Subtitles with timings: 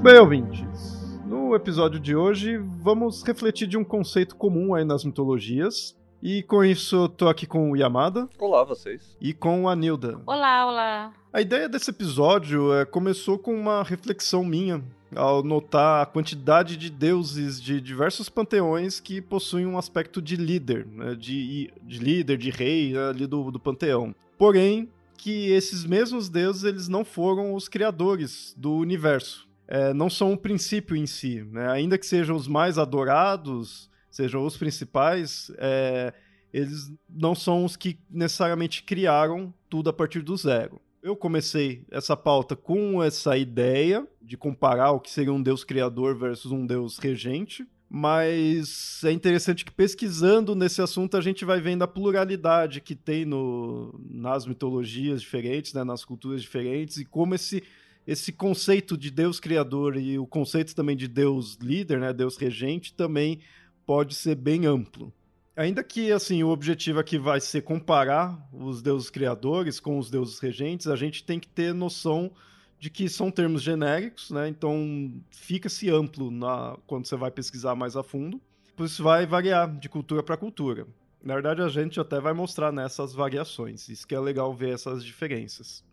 [0.00, 1.20] Muito bem, ouvintes.
[1.26, 5.94] No episódio de hoje, vamos refletir de um conceito comum aí nas mitologias.
[6.22, 8.26] E com isso, eu tô aqui com o Yamada.
[8.38, 9.14] Olá, vocês.
[9.20, 10.18] E com a Nilda.
[10.24, 11.12] Olá, olá.
[11.30, 14.82] A ideia desse episódio é, começou com uma reflexão minha
[15.14, 20.86] ao notar a quantidade de deuses de diversos panteões que possuem um aspecto de líder,
[20.86, 24.14] né, de, de líder, de rei né, ali do, do panteão.
[24.38, 30.32] Porém, que esses mesmos deuses eles não foram os criadores do universo é, não são
[30.32, 31.44] o princípio em si.
[31.44, 31.70] Né?
[31.70, 36.12] Ainda que sejam os mais adorados, sejam os principais, é,
[36.52, 40.80] eles não são os que necessariamente criaram tudo a partir do zero.
[41.00, 46.18] Eu comecei essa pauta com essa ideia de comparar o que seria um deus criador
[46.18, 51.82] versus um deus regente, mas é interessante que pesquisando nesse assunto a gente vai vendo
[51.82, 57.62] a pluralidade que tem no, nas mitologias diferentes, né, nas culturas diferentes, e como esse
[58.10, 62.92] esse conceito de Deus criador e o conceito também de Deus líder, né, Deus regente,
[62.92, 63.38] também
[63.86, 65.12] pode ser bem amplo.
[65.56, 70.40] Ainda que assim o objetivo aqui vai ser comparar os deuses criadores com os deuses
[70.40, 72.32] regentes, a gente tem que ter noção
[72.80, 74.48] de que são termos genéricos, né?
[74.48, 78.40] Então fica-se amplo na, quando você vai pesquisar mais a fundo.
[78.74, 80.84] Por isso vai variar de cultura para cultura.
[81.22, 83.88] Na verdade, a gente até vai mostrar nessas variações.
[83.88, 85.84] Isso que é legal ver essas diferenças.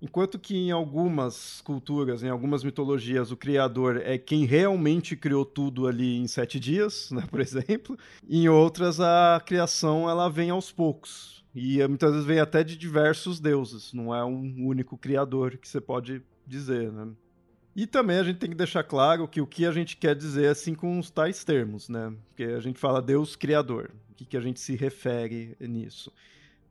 [0.00, 5.86] Enquanto que em algumas culturas, em algumas mitologias, o criador é quem realmente criou tudo
[5.86, 7.98] ali em sete dias, né, por exemplo.
[8.28, 11.44] Em outras, a criação ela vem aos poucos.
[11.54, 15.66] E eh, muitas vezes vem até de diversos deuses, não é um único criador que
[15.66, 17.08] você pode dizer, né?
[17.74, 20.48] E também a gente tem que deixar claro que o que a gente quer dizer
[20.48, 22.12] assim com os tais termos, né?
[22.28, 23.90] Porque a gente fala Deus criador.
[24.10, 26.10] O que, que a gente se refere nisso?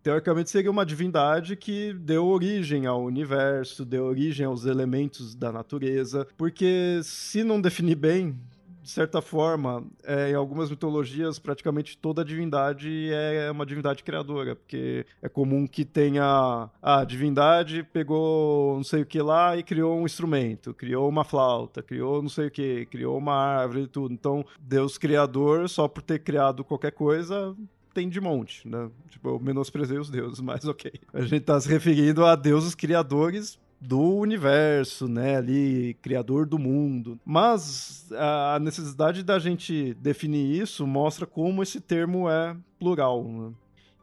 [0.06, 6.28] Teoricamente seria uma divindade que deu origem ao universo, deu origem aos elementos da natureza,
[6.38, 8.38] porque se não definir bem,
[8.84, 15.08] de certa forma, é, em algumas mitologias, praticamente toda divindade é uma divindade criadora, porque
[15.24, 20.06] é comum que tenha a divindade pegou não sei o que lá e criou um
[20.06, 24.14] instrumento, criou uma flauta, criou não sei o que, criou uma árvore e tudo.
[24.14, 27.56] Então, Deus criador, só por ter criado qualquer coisa,
[27.96, 28.92] tem de monte, né?
[29.10, 30.92] Tipo, eu menosprezei os deuses, mas ok.
[31.14, 37.20] A gente tá se referindo a deuses criadores do universo, né, ali, criador do mundo.
[37.26, 43.24] Mas a necessidade da gente definir isso mostra como esse termo é plural.
[43.24, 43.52] Né?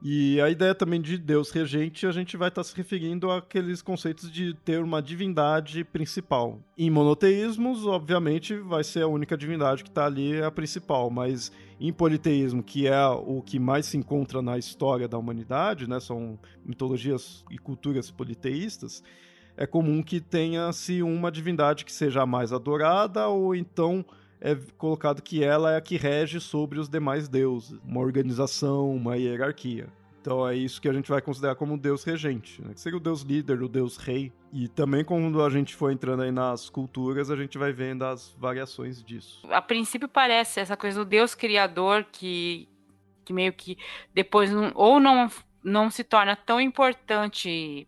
[0.05, 4.29] E a ideia também de Deus regente, a gente vai estar se referindo àqueles conceitos
[4.33, 6.59] de ter uma divindade principal.
[6.77, 11.93] Em monoteísmos, obviamente, vai ser a única divindade que está ali a principal, mas em
[11.93, 16.37] politeísmo, que é o que mais se encontra na história da humanidade, né, são
[16.67, 19.05] mitologias e culturas politeístas,
[19.57, 24.05] é comum que tenha-se uma divindade que seja a mais adorada ou então
[24.45, 29.17] é colocado que ela é a que rege sobre os demais deuses, uma organização, uma
[29.17, 29.87] hierarquia.
[30.21, 32.75] Então é isso que a gente vai considerar como deus regente, né?
[32.75, 34.33] que seria o deus líder, o deus rei.
[34.53, 38.35] E também quando a gente for entrando aí nas culturas, a gente vai vendo as
[38.37, 39.47] variações disso.
[39.49, 42.69] A princípio parece essa coisa do deus criador que,
[43.25, 43.79] que meio que
[44.13, 45.31] depois não, ou não,
[45.63, 47.87] não se torna tão importante,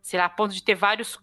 [0.00, 1.18] sei lá, a ponto de ter vários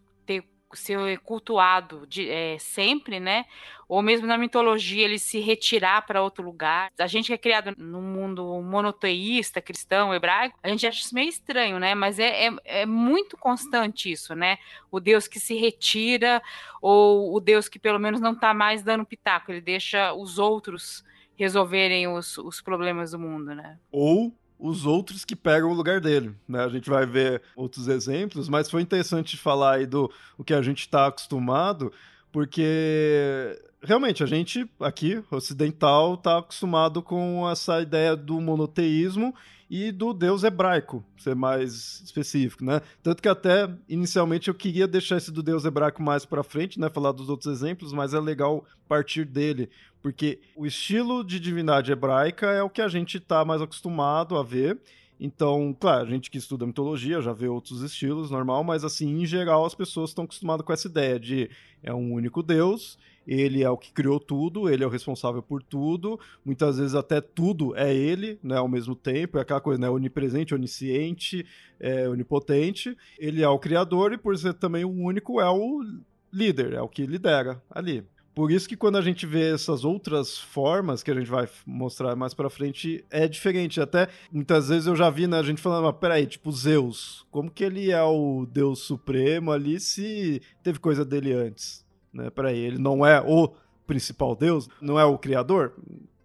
[0.74, 3.46] ser cultuado de, é, sempre, né?
[3.88, 6.92] Ou mesmo na mitologia ele se retirar para outro lugar.
[7.00, 11.30] A gente que é criado num mundo monoteísta, cristão, hebraico, a gente acha isso meio
[11.30, 11.96] estranho, né?
[11.96, 14.58] Mas é, é, é muito constante isso, né?
[14.92, 16.42] O Deus que se retira,
[16.82, 21.06] ou o Deus que pelo menos não está mais dando pitaco, ele deixa os outros
[21.38, 23.78] resolverem os, os problemas do mundo, né?
[23.92, 26.34] Ou os outros que pegam o lugar dele.
[26.48, 26.64] Né?
[26.64, 30.62] A gente vai ver outros exemplos, mas foi interessante falar aí do o que a
[30.62, 31.92] gente está acostumado,
[32.32, 39.34] porque realmente, a gente aqui, ocidental, está acostumado com essa ideia do monoteísmo
[39.70, 42.82] e do deus hebraico, ser mais específico, né?
[43.04, 46.90] Tanto que até inicialmente eu queria deixar esse do deus hebraico mais para frente, né,
[46.90, 49.70] falar dos outros exemplos, mas é legal partir dele,
[50.02, 54.44] porque o estilo de divindade hebraica é o que a gente está mais acostumado a
[54.44, 54.80] ver.
[55.20, 59.26] Então, claro, a gente que estuda mitologia já vê outros estilos, normal, mas assim, em
[59.26, 61.50] geral, as pessoas estão acostumadas com essa ideia de
[61.82, 62.98] é um único Deus
[63.28, 67.20] ele é o que criou tudo, ele é o responsável por tudo, muitas vezes até
[67.20, 71.46] tudo é ele, né, ao mesmo tempo, é aquela coisa, né, onipresente, onisciente,
[71.78, 75.84] é, onipotente, ele é o criador e por ser também o único é o
[76.32, 78.06] líder, é o que lidera ali.
[78.38, 82.16] Por isso que quando a gente vê essas outras formas que a gente vai mostrar
[82.16, 83.82] mais para frente, é diferente.
[83.82, 87.50] Até muitas vezes eu já vi né, a gente falando, mas peraí, tipo Zeus, como
[87.50, 91.88] que ele é o deus supremo ali se teve coisa dele antes?
[92.14, 92.30] né?
[92.30, 93.54] Peraí, ele não é o
[93.86, 94.68] principal deus?
[94.82, 95.74] Não é o criador?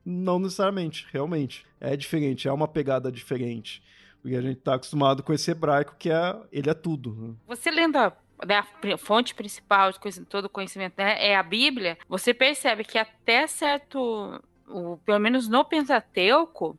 [0.04, 1.64] Não necessariamente, realmente.
[1.80, 3.82] É diferente, é uma pegada diferente.
[4.20, 7.14] Porque a gente está acostumado com esse hebraico que é ele é tudo.
[7.14, 7.34] Né?
[7.48, 8.12] Você a,
[8.46, 13.46] né, a fonte principal de todo conhecimento né, é a Bíblia, você percebe que até
[13.46, 16.76] certo, o, pelo menos no Pentateuco,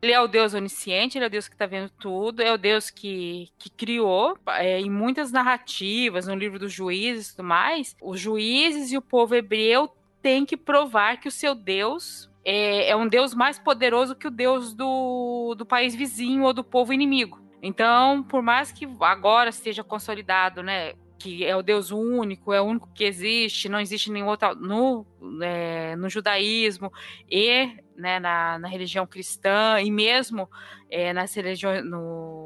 [0.00, 2.58] ele é o Deus onisciente, ele é o Deus que está vendo tudo, é o
[2.58, 4.38] Deus que, que criou.
[4.46, 9.02] É, em muitas narrativas, no livro dos juízes e tudo mais, os juízes e o
[9.02, 9.90] povo hebreu
[10.22, 14.30] têm que provar que o seu Deus é, é um Deus mais poderoso que o
[14.30, 17.40] Deus do, do país vizinho ou do povo inimigo.
[17.62, 22.64] Então, por mais que agora esteja consolidado, né, que é o Deus único, é o
[22.64, 25.04] único que existe, não existe nenhum outro no,
[25.42, 26.92] é, no judaísmo
[27.28, 30.48] e né, na, na, religião cristã e mesmo
[30.88, 32.37] é, nas religiões no,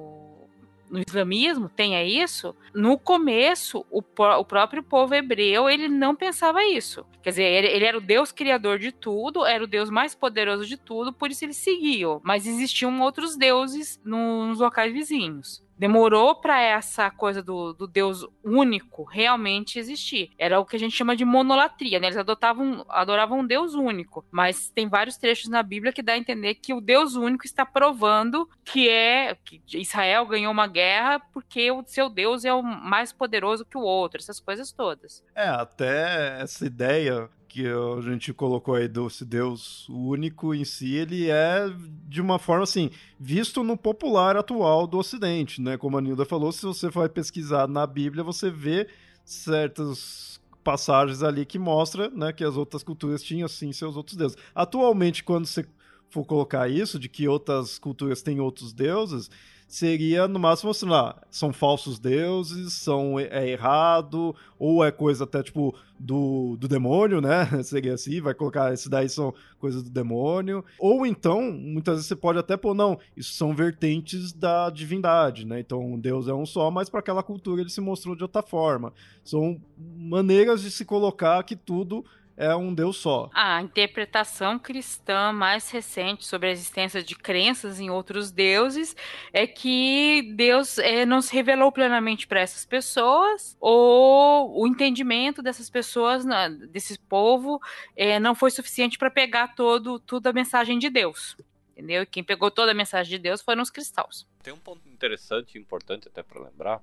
[0.93, 2.55] no islamismo tenha isso.
[2.75, 7.07] No começo, o, o próprio povo hebreu ele não pensava isso.
[7.23, 10.67] Quer dizer, ele, ele, era o Deus criador de tudo, era o Deus mais poderoso
[10.67, 12.21] de tudo, por isso ele seguiu.
[12.23, 18.25] Mas existiam outros deuses no, nos locais vizinhos demorou para essa coisa do, do, Deus
[18.45, 20.31] único realmente existir.
[20.39, 22.07] Era o que a gente chama de monolatria, né?
[22.07, 24.25] Eles adotavam, adoravam um Deus único.
[24.31, 27.67] Mas tem vários trechos na Bíblia que dá a entender que o Deus único está
[27.67, 33.13] provando que é que Israel ganhou uma guerra porque o seu Deus é o mais
[33.13, 35.25] poderoso que o outro, essas coisas todas.
[35.35, 41.29] É, até essa ideia que a gente colocou aí do Deus único em si, ele
[41.29, 41.71] é
[42.09, 42.89] de uma forma assim,
[43.21, 45.77] visto no popular atual do Ocidente, né?
[45.77, 48.89] Como a Nilda falou, se você vai pesquisar na Bíblia, você vê
[49.23, 54.39] certas passagens ali que mostra, né, que as outras culturas tinham sim seus outros deuses.
[54.55, 55.67] Atualmente, quando você
[56.09, 59.31] for colocar isso de que outras culturas têm outros deuses,
[59.73, 65.43] seria no máximo assim lá, são falsos deuses, são é errado, ou é coisa até
[65.43, 67.47] tipo do, do demônio, né?
[67.65, 70.63] seria assim, vai colocar esses daí são coisas do demônio.
[70.79, 75.61] Ou então, muitas vezes você pode até pôr, não, isso são vertentes da divindade, né?
[75.61, 78.93] Então Deus é um só, mas para aquela cultura ele se mostrou de outra forma.
[79.25, 82.05] São maneiras de se colocar que tudo
[82.37, 83.31] é um Deus só.
[83.35, 88.97] A interpretação cristã mais recente sobre a existência de crenças em outros deuses
[89.33, 95.69] é que Deus é, não se revelou plenamente para essas pessoas, ou o entendimento dessas
[95.69, 96.25] pessoas,
[96.71, 97.61] desse povo,
[97.97, 101.37] é, não foi suficiente para pegar todo, toda a mensagem de Deus.
[101.73, 102.07] Entendeu?
[102.07, 104.27] Quem pegou toda a mensagem de Deus foram os cristãos.
[104.43, 106.83] Tem um ponto interessante e importante até para lembrar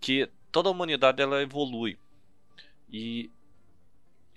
[0.00, 1.98] que toda a humanidade ela evolui.
[2.88, 3.30] E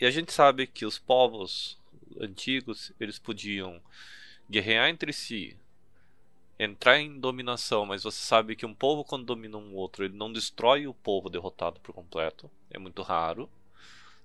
[0.04, 1.78] e a gente sabe que os povos
[2.20, 3.82] antigos, eles podiam
[4.50, 5.56] guerrear entre si,
[6.60, 10.30] entrar em dominação, mas você sabe que um povo quando domina um outro, ele não
[10.30, 12.52] destrói o povo derrotado por completo.
[12.70, 13.50] É muito raro.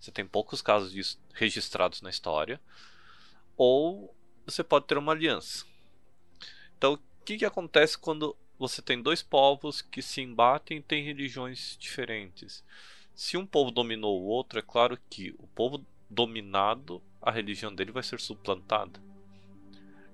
[0.00, 2.61] Você tem poucos casos disso registrados na história.
[3.56, 4.12] Ou
[4.44, 5.64] você pode ter uma aliança.
[6.76, 11.04] Então, o que, que acontece quando você tem dois povos que se embatem e têm
[11.04, 12.64] religiões diferentes?
[13.18, 17.90] Se um povo dominou o outro, é claro que o povo dominado, a religião dele
[17.90, 19.02] vai ser suplantada.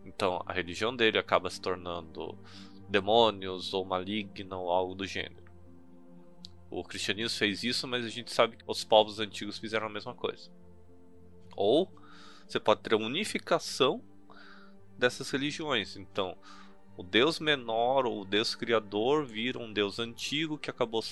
[0.06, 2.34] Então, a religião dele acaba se tornando
[2.88, 5.44] demônios ou maligna ou algo do gênero.
[6.70, 10.14] O cristianismo fez isso, mas a gente sabe que os povos antigos fizeram a mesma
[10.14, 10.50] coisa.
[11.54, 11.92] Ou
[12.48, 14.02] você pode ter a unificação
[14.96, 15.94] dessas religiões.
[15.94, 16.38] Então,
[16.96, 21.02] o Deus menor ou o Deus criador vira um Deus antigo que acabou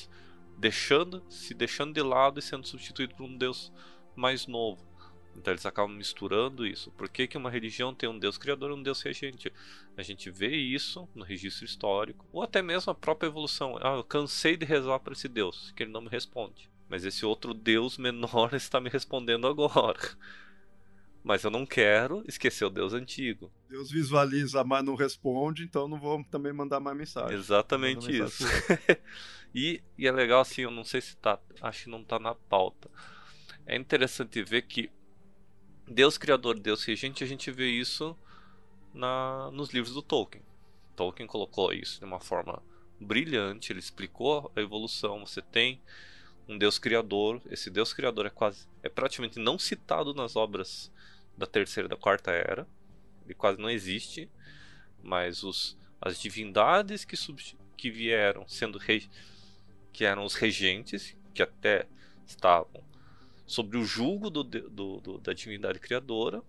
[0.59, 3.73] deixando, se deixando de lado e sendo substituído por um Deus
[4.15, 4.93] mais novo.
[5.37, 6.91] Então eles acabam misturando isso.
[6.93, 9.53] Por que, que uma religião tem um Deus criador e um Deus regente?
[9.97, 13.79] A gente vê isso no registro histórico, ou até mesmo a própria evolução.
[13.81, 16.71] Ah, eu cansei de rezar para esse Deus, que ele não me responde.
[16.89, 19.99] mas esse outro Deus menor está me respondendo agora.
[21.25, 23.51] Mas eu não quero esquecer o Deus antigo.
[23.73, 27.35] Deus visualiza, mas não responde, então não vou também mandar mais mensagem.
[27.35, 28.45] Exatamente isso.
[29.55, 31.39] e, e, é legal assim, eu não sei se tá.
[31.59, 32.91] Acho que não tá na pauta.
[33.65, 34.91] É interessante ver que
[35.89, 38.15] Deus Criador, Deus Regente, a gente vê isso
[38.93, 40.45] na, nos livros do Tolkien.
[40.95, 42.63] Tolkien colocou isso de uma forma
[43.01, 45.25] brilhante, ele explicou a evolução.
[45.25, 45.81] Você tem
[46.47, 48.69] um Deus Criador, esse Deus Criador é quase.
[48.83, 50.93] é praticamente não citado nas obras
[51.39, 52.69] da terceira e da quarta era.
[53.25, 54.29] Ele quase não existe,
[55.03, 57.17] mas os, as divindades que,
[57.77, 58.79] que vieram sendo
[59.93, 61.87] que eram os regentes, que até
[62.27, 62.83] estavam
[63.47, 66.43] sobre o julgo do, do, do, da divindade criadora,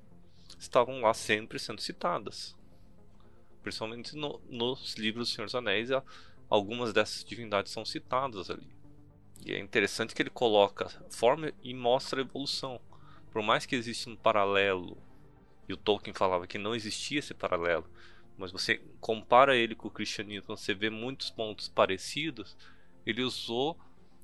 [0.58, 2.56] estavam lá sempre sendo citadas.
[3.62, 5.90] Principalmente no, nos livros do Senhor dos Anéis,
[6.50, 8.68] algumas dessas divindades são citadas ali.
[9.46, 12.80] E é interessante que ele coloca forma e mostra a evolução
[13.34, 14.96] por mais que exista um paralelo,
[15.68, 17.90] e o Tolkien falava que não existia esse paralelo,
[18.38, 22.58] mas você compara ele com o cristianismo, você vê muitos pontos parecidos,
[23.06, 23.78] ele usou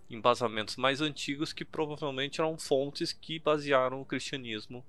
[0.10, 4.84] embasamentos mais antigos que provavelmente eram fontes que basearam o cristianismo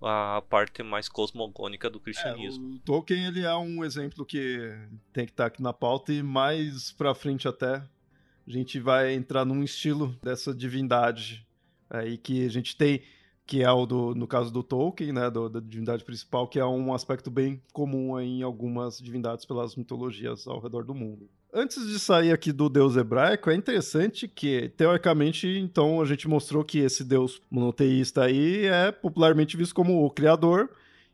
[0.00, 2.72] a parte mais cosmogônica do cristianismo.
[2.72, 4.72] É, o Tolkien ele é um exemplo que
[5.12, 9.44] tem que estar aqui na pauta e mais para frente até a gente vai entrar
[9.44, 11.44] num estilo dessa divindade
[11.90, 13.02] aí que a gente tem
[13.48, 16.66] que é o do, no caso do Tolkien, né, do, da divindade principal, que é
[16.66, 21.30] um aspecto bem comum em algumas divindades pelas mitologias ao redor do mundo.
[21.52, 26.62] Antes de sair aqui do deus hebraico, é interessante que, teoricamente, então a gente mostrou
[26.62, 30.68] que esse deus monoteísta aí é popularmente visto como o criador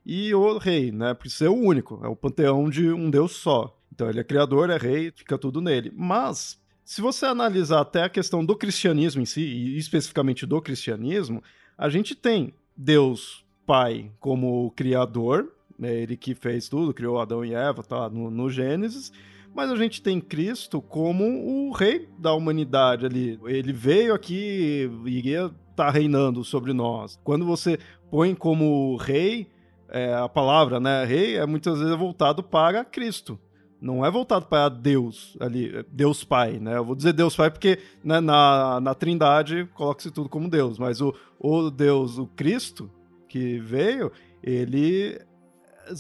[0.05, 1.15] e o rei, né?
[1.15, 3.79] Por ser o único, é o panteão de um deus só.
[3.93, 5.93] Então ele é criador, é rei, fica tudo nele.
[5.95, 11.41] Mas, se você analisar até a questão do cristianismo em si, e especificamente do cristianismo,
[11.77, 17.55] a gente tem Deus Pai como criador, né, ele que fez tudo, criou Adão e
[17.55, 19.13] Eva, tá no, no Gênesis,
[19.55, 23.39] mas a gente tem Cristo como o rei da humanidade ali.
[23.47, 27.19] Ele veio aqui e iria tá reinando sobre nós.
[27.25, 27.79] Quando você
[28.11, 29.49] põe como rei,
[29.89, 33.39] é, a palavra, né, rei, é muitas vezes voltado para Cristo
[33.81, 36.77] não é voltado para Deus ali, Deus Pai, né?
[36.77, 41.01] Eu vou dizer Deus Pai porque né, na, na Trindade coloca-se tudo como Deus, mas
[41.01, 42.91] o, o Deus, o Cristo
[43.29, 44.11] que veio,
[44.43, 45.21] ele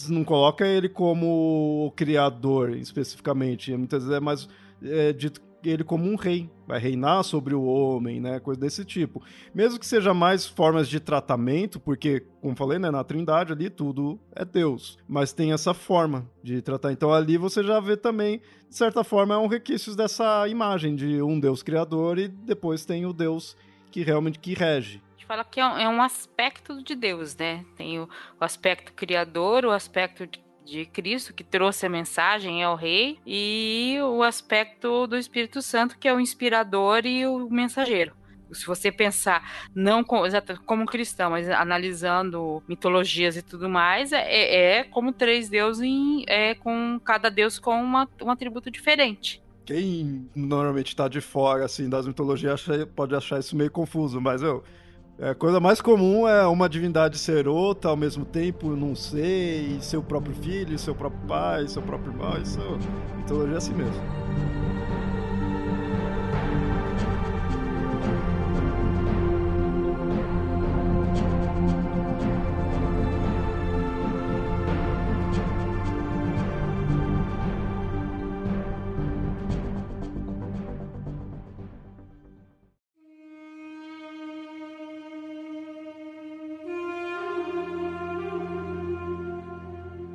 [0.08, 4.48] não coloca ele como o criador especificamente, muitas vezes é mais
[4.82, 5.40] é, dito
[5.70, 9.22] ele como um rei, vai reinar sobre o homem, né, coisa desse tipo.
[9.54, 14.18] Mesmo que seja mais formas de tratamento, porque, como falei, né, na Trindade ali tudo
[14.34, 16.92] é Deus, mas tem essa forma de tratar.
[16.92, 21.22] Então ali você já vê também, de certa forma, é um requisitos dessa imagem de
[21.22, 23.56] um Deus criador e depois tem o Deus
[23.90, 27.64] que realmente que rege fala que é um, é um, aspecto de Deus, né?
[27.76, 30.26] Tem o aspecto criador, o aspecto
[30.64, 35.98] de Cristo que trouxe a mensagem é o rei e o aspecto do Espírito Santo
[35.98, 38.12] que é o inspirador e o mensageiro.
[38.52, 45.12] Se você pensar não como, cristão, mas analisando mitologias e tudo mais, é, é como
[45.12, 45.90] três deuses
[46.28, 49.42] é com cada deus com uma, um atributo diferente.
[49.64, 54.62] Quem normalmente está de fora assim das mitologias pode achar isso meio confuso, mas eu
[55.18, 59.78] é, a coisa mais comum é uma divindade ser outra ao mesmo tempo, não sei,
[59.80, 62.58] seu próprio filho, seu próprio pai, seu próprio irmão, isso
[63.16, 64.63] mitologia é assim mesmo.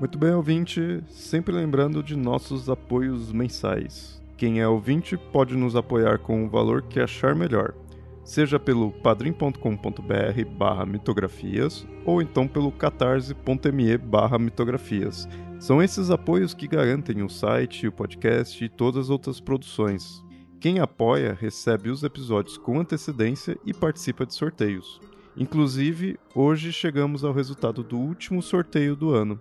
[0.09, 4.19] Muito bem, ouvinte, sempre lembrando de nossos apoios mensais.
[4.35, 7.75] Quem é ouvinte pode nos apoiar com o valor que achar melhor,
[8.23, 15.29] seja pelo padrim.com.br barra mitografias ou então pelo catarse.me barra mitografias.
[15.59, 20.23] São esses apoios que garantem o site, o podcast e todas as outras produções.
[20.59, 24.99] Quem apoia recebe os episódios com antecedência e participa de sorteios.
[25.37, 29.39] Inclusive, hoje chegamos ao resultado do último sorteio do ano.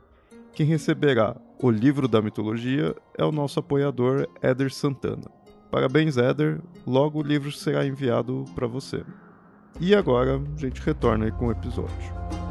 [0.59, 5.31] Quem receberá o livro da mitologia é o nosso apoiador Éder Santana.
[5.71, 6.61] Parabéns, Éder.
[6.85, 9.05] Logo o livro será enviado para você.
[9.79, 12.48] E agora a gente retorna com o episódio.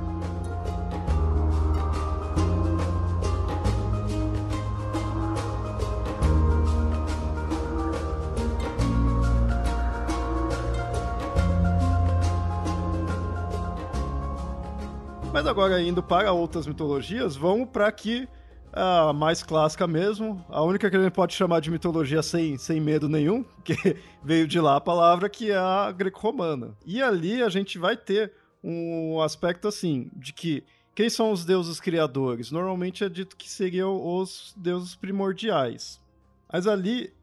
[15.37, 18.27] Mas agora, indo para outras mitologias, vamos para que
[18.73, 22.81] a mais clássica mesmo, a única que a gente pode chamar de mitologia sem, sem
[22.81, 26.75] medo nenhum, que veio de lá a palavra, que é a greco-romana.
[26.83, 30.63] E ali a gente vai ter um aspecto assim, de que
[30.95, 32.49] quem são os deuses criadores?
[32.49, 36.01] Normalmente é dito que seriam os deuses primordiais.
[36.51, 37.13] Mas ali,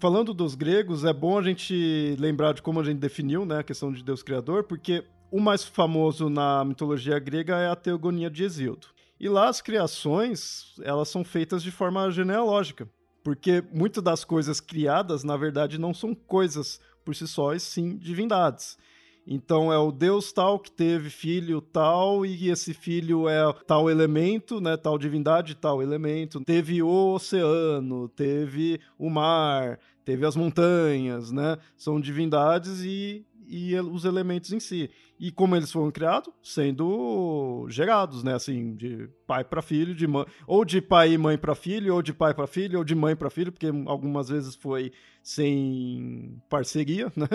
[0.00, 3.62] falando dos gregos, é bom a gente lembrar de como a gente definiu né, a
[3.62, 8.44] questão de deus criador, porque o mais famoso na mitologia grega é a Teogonia de
[8.44, 8.88] Hesíodo.
[9.18, 12.88] E lá as criações, elas são feitas de forma genealógica,
[13.22, 17.96] porque muitas das coisas criadas, na verdade, não são coisas por si só, e sim
[17.98, 18.78] divindades.
[19.26, 24.60] Então é o Deus tal que teve filho tal e esse filho é tal elemento,
[24.60, 26.40] né, tal divindade, tal elemento.
[26.40, 31.58] Teve o oceano, teve o mar, teve as montanhas, né?
[31.76, 34.88] São divindades e e os elementos em si.
[35.20, 36.32] E como eles foram criados?
[36.42, 38.32] Sendo gerados, né?
[38.32, 42.00] Assim, de pai para filho, de mãe, ou de pai e mãe para filho, ou
[42.00, 44.90] de pai para filho, ou de mãe para filho, porque algumas vezes foi
[45.22, 47.28] sem parceria, né?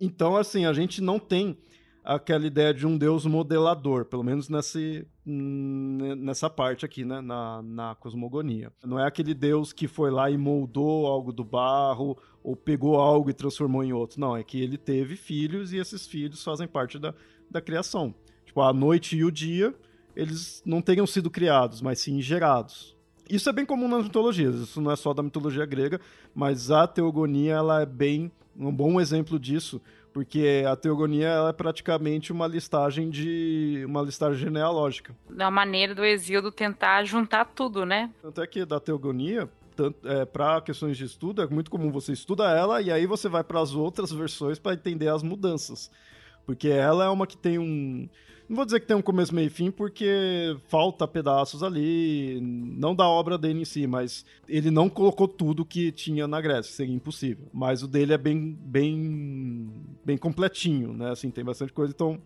[0.00, 1.58] Então, assim, a gente não tem
[2.04, 7.94] aquela ideia de um deus modelador, pelo menos nesse, nessa parte aqui, né, na, na
[7.94, 8.72] cosmogonia.
[8.84, 13.30] Não é aquele deus que foi lá e moldou algo do barro ou pegou algo
[13.30, 14.20] e transformou em outro.
[14.20, 17.14] Não, é que ele teve filhos e esses filhos fazem parte da,
[17.52, 18.14] da criação.
[18.44, 19.74] Tipo, a noite e o dia,
[20.16, 22.96] eles não teriam sido criados, mas sim gerados.
[23.30, 26.00] Isso é bem comum nas mitologias, isso não é só da mitologia grega,
[26.34, 29.80] mas a teogonia ela é bem um bom exemplo disso,
[30.12, 35.16] porque a teogonia é praticamente uma listagem de uma listagem genealógica.
[35.30, 38.10] Da maneira do Exíodo tentar juntar tudo, né?
[38.20, 39.48] Tanto é que da teogonia,
[40.04, 43.42] é, para questões de estudo, é muito comum você estuda ela e aí você vai
[43.42, 45.90] para as outras versões para entender as mudanças.
[46.46, 48.08] Porque ela é uma que tem um.
[48.48, 52.94] Não vou dizer que tem um começo, meio e fim, porque falta pedaços ali, não
[52.94, 56.94] da obra dele em si, mas ele não colocou tudo que tinha na Grécia, seria
[56.94, 57.46] impossível.
[57.52, 59.70] Mas o dele é bem, bem,
[60.04, 61.10] bem completinho, né?
[61.10, 62.20] Assim, tem bastante coisa, então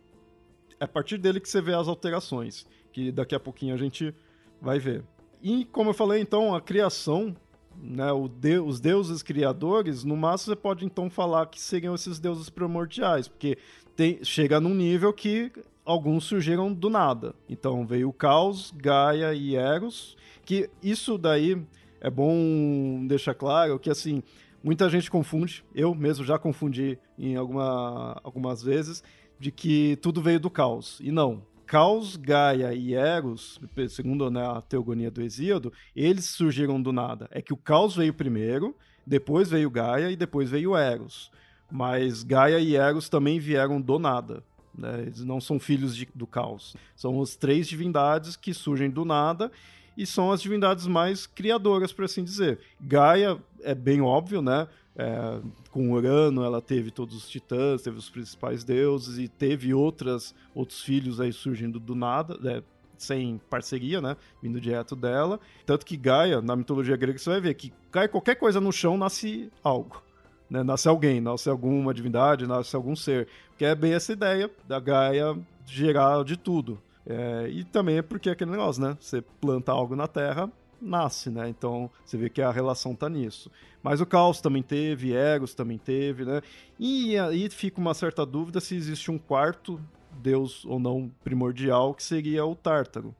[0.81, 4.13] é a partir dele que você vê as alterações, que daqui a pouquinho a gente
[4.61, 5.05] vai ver.
[5.43, 7.37] E como eu falei, então, a criação
[7.81, 8.07] né,
[8.41, 13.29] de, os deuses criadores, no máximo você pode então falar que seriam esses deuses primordiais,
[13.29, 13.59] porque
[13.97, 15.51] tem, chega num nível que
[15.85, 17.35] alguns surgiram do nada.
[17.49, 21.61] Então veio o Caos, Gaia e Eros, que isso daí
[22.01, 24.23] é bom deixar claro que assim,
[24.63, 29.03] muita gente confunde, eu mesmo já confundi em alguma, algumas vezes,
[29.39, 30.99] de que tudo veio do caos.
[31.01, 31.43] E não.
[31.67, 37.29] Caos, Gaia e Eros, segundo né, a teogonia do Exíodo, eles surgiram do nada.
[37.33, 41.31] É que o caos veio primeiro, depois veio Gaia e depois veio Eros.
[41.71, 44.43] Mas Gaia e Eros também vieram do nada.
[44.77, 45.03] Né?
[45.03, 46.77] Eles não são filhos de, do caos.
[46.95, 49.51] São as três divindades que surgem do nada
[49.97, 52.61] e são as divindades mais criadoras, por assim dizer.
[52.81, 54.69] Gaia é bem óbvio, né?
[54.95, 60.35] É, com Urano, ela teve todos os titãs, teve os principais deuses e teve outras
[60.55, 62.63] outros filhos aí surgindo do nada, né?
[62.99, 64.17] sem parceria, né?
[64.43, 65.39] Vindo direto dela.
[65.65, 68.97] Tanto que Gaia, na mitologia grega, você vai ver que cai qualquer coisa no chão,
[68.97, 70.03] nasce algo.
[70.49, 70.63] Né?
[70.63, 73.29] Nasce alguém, nasce alguma divindade, nasce algum ser.
[73.57, 76.81] Que é bem essa ideia da Gaia gerar de tudo.
[77.07, 78.97] É, e também é porque é aquele negócio, né?
[79.01, 81.49] Você planta algo na terra, nasce, né?
[81.49, 83.51] Então você vê que a relação tá nisso.
[83.83, 86.43] Mas o Caos também teve, Eros também teve, né?
[86.79, 89.81] E aí fica uma certa dúvida se existe um quarto
[90.11, 93.15] deus ou não primordial que seria o Tártaro.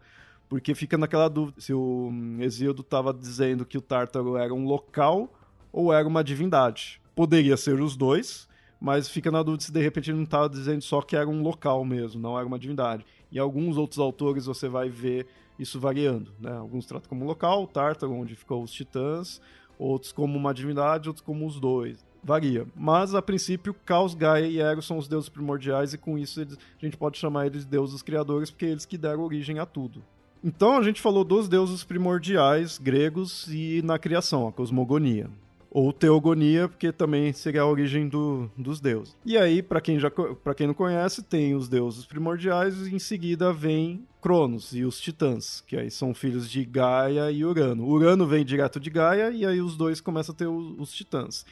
[0.49, 2.11] Porque fica naquela dúvida se o
[2.41, 5.29] Exíodo estava dizendo que o Tártaro era um local
[5.73, 7.01] ou era uma divindade.
[7.17, 8.47] Poderia ser os dois,
[8.79, 11.41] mas fica na dúvida se de repente ele não estava dizendo só que era um
[11.41, 13.07] local mesmo, não era uma divindade.
[13.33, 15.27] E alguns outros autores você vai ver
[15.59, 16.53] isso variando, né?
[16.53, 19.41] Alguns tratam como local, Tártaro, onde ficou os titãs,
[19.79, 22.05] outros como uma divindade, outros como os dois.
[22.23, 22.67] Varia.
[22.77, 26.59] Mas, a princípio, Caos, Gaia e Eros são os deuses primordiais e com isso eles,
[26.59, 30.05] a gente pode chamar eles de deuses criadores porque eles que deram origem a tudo.
[30.45, 35.31] Então a gente falou dos deuses primordiais gregos e na criação, a cosmogonia
[35.71, 39.17] ou teogonia, porque também seria a origem do, dos deuses.
[39.25, 42.99] E aí, para quem já para quem não conhece, tem os deuses primordiais e em
[42.99, 47.87] seguida vem Cronos e os titãs, que aí são filhos de Gaia e Urano.
[47.87, 51.45] Urano vem direto de Gaia e aí os dois começam a ter os, os titãs.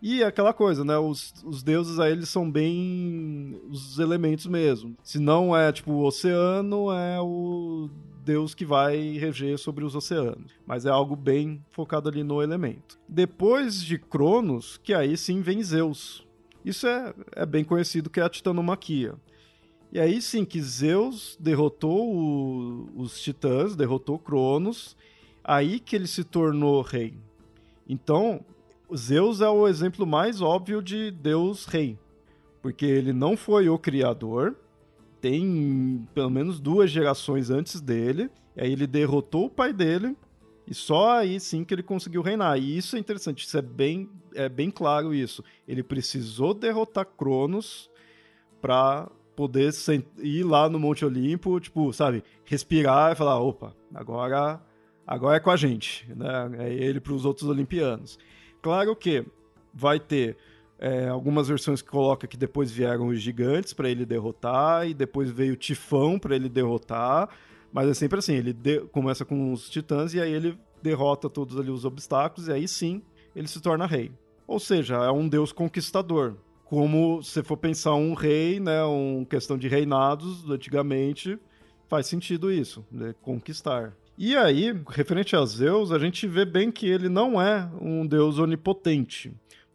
[0.00, 0.98] E aquela coisa, né?
[0.98, 4.96] Os, os deuses aí, eles são bem os elementos mesmo.
[5.04, 7.88] Se não é tipo o oceano, é o
[8.24, 10.52] deus que vai reger sobre os oceanos.
[10.66, 12.98] Mas é algo bem focado ali no elemento.
[13.08, 16.26] Depois de Cronos, que aí sim vem Zeus.
[16.64, 19.14] Isso é, é bem conhecido que é a titanomaquia.
[19.90, 24.96] E aí sim que Zeus derrotou o, os titãs, derrotou Cronos,
[25.44, 27.14] aí que ele se tornou rei.
[27.88, 28.44] Então,
[28.96, 31.98] Zeus é o exemplo mais óbvio de Deus rei,
[32.62, 34.56] porque ele não foi o criador,
[35.22, 40.16] tem pelo menos duas gerações antes dele, e aí ele derrotou o pai dele,
[40.66, 42.58] e só aí sim que ele conseguiu reinar.
[42.58, 45.42] E isso é interessante, isso é bem, é bem claro isso.
[45.66, 47.88] Ele precisou derrotar Cronos
[48.60, 49.72] para poder
[50.18, 54.60] ir lá no Monte Olimpo, tipo, sabe, respirar e falar, opa, agora
[55.06, 56.50] agora é com a gente, né?
[56.58, 58.18] É ele para os outros olimpianos.
[58.60, 59.24] Claro que
[59.72, 60.36] vai ter
[60.82, 65.30] é, algumas versões que coloca que depois vieram os gigantes para ele derrotar e depois
[65.30, 67.28] veio o Tifão para ele derrotar,
[67.72, 68.52] mas é sempre assim, ele
[68.90, 73.00] começa com os titãs e aí ele derrota todos ali os obstáculos e aí sim
[73.34, 74.10] ele se torna rei.
[74.44, 76.34] Ou seja, é um deus conquistador.
[76.64, 81.38] Como se for pensar um rei, né, uma questão de reinados, antigamente
[81.88, 83.96] faz sentido isso, né, conquistar.
[84.18, 88.40] E aí, referente a Zeus, a gente vê bem que ele não é um deus
[88.40, 89.32] onipotente.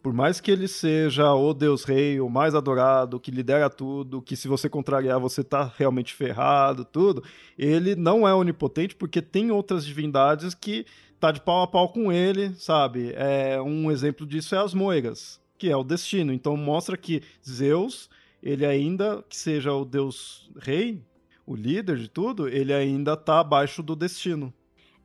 [0.08, 4.36] Por mais que ele seja o deus rei, o mais adorado, que lidera tudo, que
[4.36, 7.22] se você contrariar você tá realmente ferrado, tudo,
[7.58, 10.86] ele não é onipotente porque tem outras divindades que
[11.20, 13.12] tá de pau a pau com ele, sabe?
[13.16, 16.32] É, um exemplo disso é as moiras, que é o destino.
[16.32, 18.08] Então mostra que Zeus,
[18.42, 21.02] ele ainda que seja o deus rei,
[21.44, 24.54] o líder de tudo, ele ainda está abaixo do destino.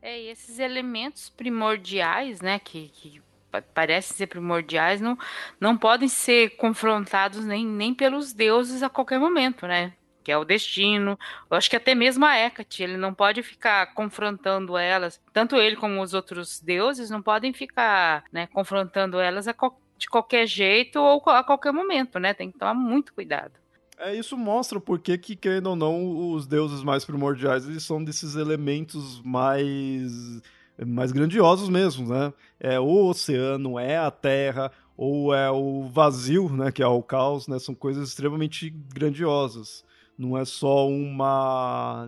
[0.02, 3.22] É, e esses elementos primordiais, né, que, que
[3.62, 5.18] parecem ser primordiais, não,
[5.60, 9.94] não podem ser confrontados nem, nem pelos deuses a qualquer momento, né?
[10.24, 11.20] Que é o destino.
[11.52, 15.22] Eu acho que até mesmo a Hecate, ele não pode ficar confrontando elas.
[15.34, 19.56] Tanto ele como os outros deuses não podem ficar né, confrontando elas a,
[19.98, 22.34] de qualquer jeito ou a qualquer momento, né?
[22.34, 23.64] Tem que tomar muito cuidado.
[23.98, 28.36] É, isso mostra porque que, querendo ou não, os deuses mais primordiais, eles são desses
[28.36, 30.42] elementos mais
[30.86, 32.34] mais grandiosos mesmo, né?
[32.60, 37.48] É o oceano, é a terra, ou é o vazio, né, que é o caos,
[37.48, 37.60] né?
[37.60, 39.84] São coisas extremamente grandiosas.
[40.18, 42.08] Não é só uma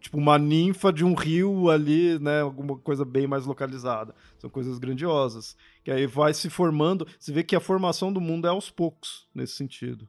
[0.00, 4.14] tipo uma ninfa de um rio ali, né, alguma coisa bem mais localizada.
[4.38, 5.56] São coisas grandiosas.
[5.82, 9.26] Que aí vai se formando, você vê que a formação do mundo é aos poucos
[9.34, 10.08] nesse sentido.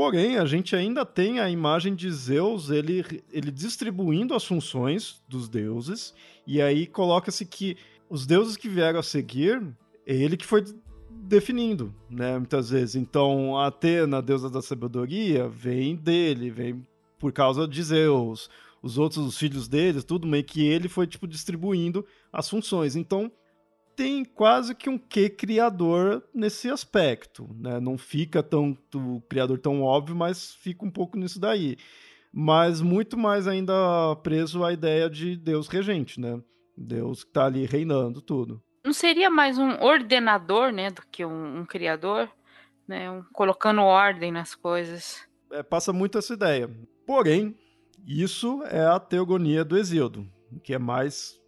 [0.00, 5.46] Porém, a gente ainda tem a imagem de Zeus, ele, ele distribuindo as funções dos
[5.46, 6.14] deuses,
[6.46, 7.76] e aí coloca-se que
[8.08, 9.62] os deuses que vieram a seguir,
[10.06, 10.64] é ele que foi
[11.10, 12.94] definindo, né, muitas vezes.
[12.94, 16.86] Então, a Atena, deusa da sabedoria, vem dele, vem
[17.18, 18.48] por causa de Zeus.
[18.82, 22.96] Os outros, os filhos deles, tudo meio que ele foi, tipo, distribuindo as funções.
[22.96, 23.30] Então,
[24.00, 27.78] tem quase que um que criador nesse aspecto, né?
[27.78, 31.76] Não fica tão o criador tão óbvio, mas fica um pouco nisso daí.
[32.32, 36.40] Mas muito mais ainda preso à ideia de Deus regente, né?
[36.74, 38.62] Deus que está ali reinando tudo.
[38.82, 42.26] Não seria mais um ordenador, né, do que um, um criador,
[42.88, 43.10] né?
[43.10, 45.28] Um, colocando ordem nas coisas.
[45.52, 46.70] É, passa muito essa ideia.
[47.06, 47.54] Porém,
[48.06, 50.26] isso é a teogonia do Exíodo,
[50.64, 51.38] que é mais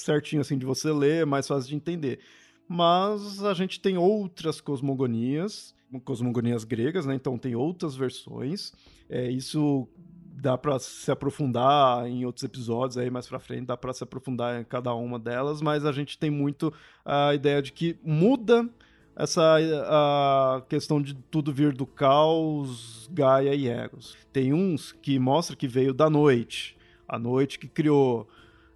[0.00, 2.20] certinho assim de você ler, é mais fácil de entender.
[2.68, 7.14] Mas a gente tem outras cosmogonias, cosmogonias gregas, né?
[7.14, 8.72] Então tem outras versões.
[9.08, 9.88] É, isso
[10.40, 14.60] dá para se aprofundar em outros episódios aí mais para frente, dá para se aprofundar
[14.60, 16.72] em cada uma delas, mas a gente tem muito
[17.04, 18.68] a ideia de que muda
[19.14, 24.16] essa a questão de tudo vir do caos, Gaia e Eros.
[24.32, 28.26] Tem uns que mostra que veio da noite, a noite que criou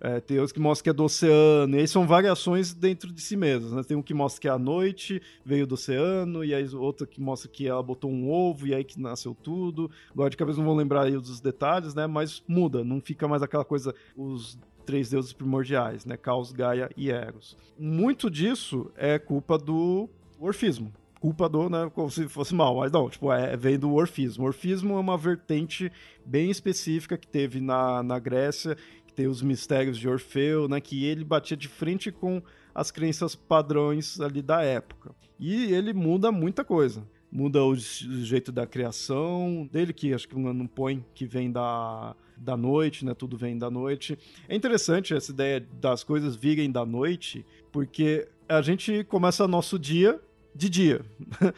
[0.05, 3.23] é, tem outros que mostram que é do oceano, e aí são variações dentro de
[3.23, 3.83] si mesmas, né?
[3.83, 7.23] Tem um que mostra que é a noite, veio do oceano, e aí outro que
[7.23, 9.91] mostra que ela botou um ovo, e aí que nasceu tudo.
[10.13, 12.07] Agora de cabeça não vou lembrar aí dos detalhes, né?
[12.07, 16.19] Mas muda, não fica mais aquela coisa, os três deuses primordiais, né?
[16.19, 17.57] Caos, Gaia e Eros.
[17.79, 20.07] Muito disso é culpa do
[20.39, 20.93] orfismo
[21.25, 24.45] culpa do, né, como se fosse mal, mas não, tipo, é, vem do orfismo.
[24.45, 25.91] O orfismo é uma vertente
[26.23, 28.77] bem específica que teve na, na Grécia
[29.15, 32.43] tem os mistérios de Orfeu, né, que ele batia de frente com
[32.75, 35.15] as crenças padrões ali da época.
[35.39, 37.07] E ele muda muita coisa.
[37.31, 42.57] Muda o jeito da criação dele, que acho que não põe, que vem da, da
[42.57, 43.13] noite, né?
[43.13, 44.17] Tudo vem da noite.
[44.49, 50.21] É interessante essa ideia das coisas virem da noite, porque a gente começa nosso dia
[50.55, 51.05] de dia.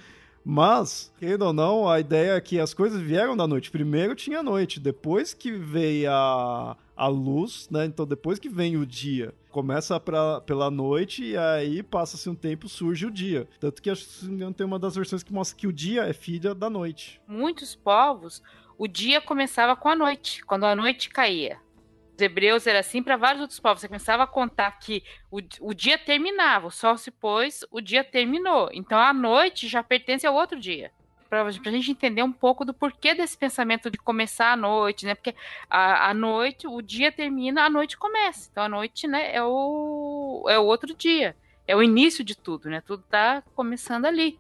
[0.49, 3.71] Mas, querendo ou não, a ideia é que as coisas vieram da noite.
[3.71, 7.85] Primeiro tinha a noite, depois que veio a, a luz, né?
[7.85, 12.69] Então depois que vem o dia, começa pra, pela noite e aí passa-se um tempo,
[12.69, 13.49] surge o dia.
[13.61, 16.55] Tanto que acho que tem uma das versões que mostra que o dia é filha
[16.55, 17.21] da noite.
[17.29, 18.43] Muitos povos
[18.79, 21.59] o dia começava com a noite, quando a noite caía.
[22.15, 23.81] Os hebreus era assim para vários outros povos.
[23.81, 28.03] Você começava a contar que o, o dia terminava, o sol se pôs, o dia
[28.03, 28.71] terminou.
[28.73, 30.91] Então a noite já pertence ao outro dia
[31.29, 35.15] para a gente entender um pouco do porquê desse pensamento de começar a noite, né?
[35.15, 35.35] Porque
[35.69, 38.49] a, a noite, o dia termina, a noite começa.
[38.51, 41.37] Então a noite, né, é o, é o outro dia,
[41.67, 42.81] é o início de tudo, né?
[42.81, 44.39] Tudo está começando ali.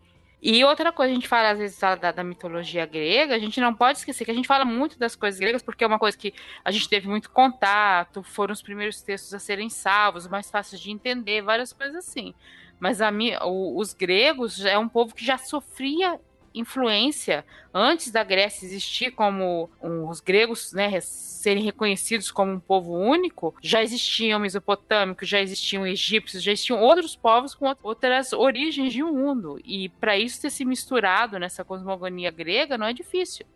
[0.48, 3.74] E outra coisa, a gente fala às vezes da, da, mitologia grega, a gente não
[3.74, 6.32] pode esquecer que a gente fala muito das coisas gregas, porque é uma coisa que
[6.64, 10.90] a gente teve muito contato, foram os primeiros textos a serem salvos, mais fáceis de
[10.90, 12.34] entender, várias coisas assim.
[12.78, 13.10] Mas a,
[13.44, 16.20] os gregos é um povo que já sofria
[16.56, 22.92] influência antes da Grécia existir como um, os gregos, né, serem reconhecidos como um povo
[22.92, 29.02] único, já existiam mesopotâmicos, já existiam egípcios, já existiam outros povos com outras origens de
[29.02, 29.60] mundo.
[29.64, 33.46] E para isso ter se misturado nessa cosmogonia grega não é difícil.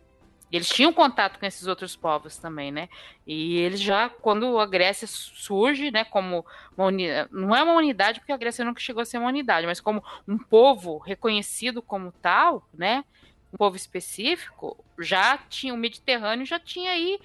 [0.51, 2.89] Eles tinham contato com esses outros povos também, né?
[3.25, 6.45] E eles já, quando a Grécia surge, né, como
[6.77, 9.65] uma unidade, não é uma unidade, porque a Grécia nunca chegou a ser uma unidade,
[9.65, 13.05] mas como um povo reconhecido como tal, né?
[13.53, 17.19] Um povo específico, já tinha o Mediterrâneo, já tinha aí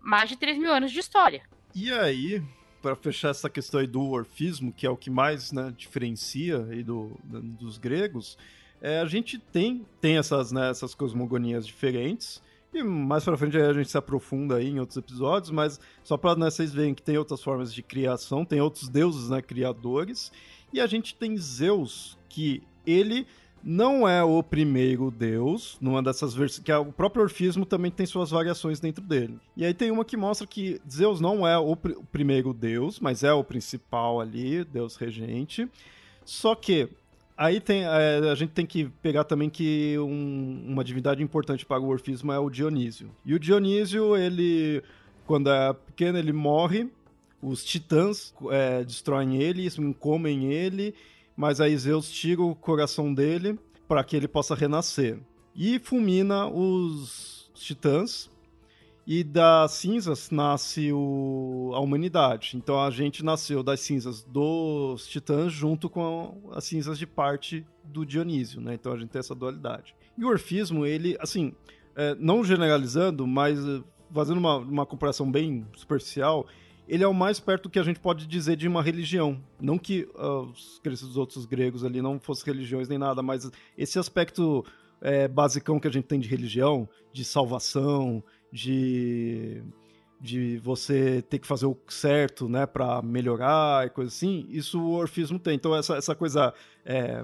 [0.00, 1.42] mais de 3 mil anos de história.
[1.74, 2.42] E aí,
[2.82, 6.82] para fechar essa questão aí do orfismo, que é o que mais né, diferencia aí
[6.82, 8.38] do, dos gregos,
[8.80, 12.40] é, a gente tem, tem essas, né, essas cosmogonias diferentes,
[12.78, 16.34] e mais pra frente a gente se aprofunda aí em outros episódios, mas só pra
[16.36, 20.32] né, vocês verem que tem outras formas de criação, tem outros deuses, né, criadores.
[20.72, 23.26] E a gente tem Zeus, que ele
[23.62, 28.06] não é o primeiro deus, numa dessas versões, que é, o próprio orfismo também tem
[28.06, 29.40] suas variações dentro dele.
[29.56, 33.00] E aí tem uma que mostra que Zeus não é o, pr o primeiro deus,
[33.00, 35.68] mas é o principal ali, deus regente.
[36.24, 36.88] Só que
[37.36, 41.80] Aí tem, é, a gente tem que pegar também que um, uma divindade importante para
[41.80, 43.10] o orfismo é o Dionísio.
[43.26, 44.82] E o Dionísio, ele,
[45.26, 46.88] quando é pequeno, ele morre,
[47.42, 49.68] os titãs é, destroem ele,
[49.98, 50.94] comem ele,
[51.36, 55.18] mas aí Zeus tira o coração dele para que ele possa renascer.
[55.54, 58.30] E fulmina os titãs,
[59.06, 62.56] e das cinzas nasce o, a humanidade.
[62.56, 68.04] Então a gente nasceu das cinzas dos titãs junto com as cinzas de parte do
[68.04, 68.74] Dionísio, né?
[68.74, 69.94] Então a gente tem essa dualidade.
[70.18, 71.54] E o orfismo, ele, assim,
[71.94, 73.80] é, não generalizando, mas é,
[74.12, 76.44] fazendo uma, uma comparação bem superficial,
[76.88, 79.40] ele é o mais perto que a gente pode dizer de uma religião.
[79.60, 80.50] Não que uh,
[80.84, 84.64] os outros gregos ali não fossem religiões nem nada, mas esse aspecto
[85.00, 88.22] é, basicão que a gente tem de religião, de salvação,
[88.56, 89.62] de
[90.18, 94.92] de você ter que fazer o certo, né, para melhorar e coisa assim, isso o
[94.92, 95.54] orfismo tem.
[95.54, 96.54] Então essa, essa coisa
[96.86, 97.22] é,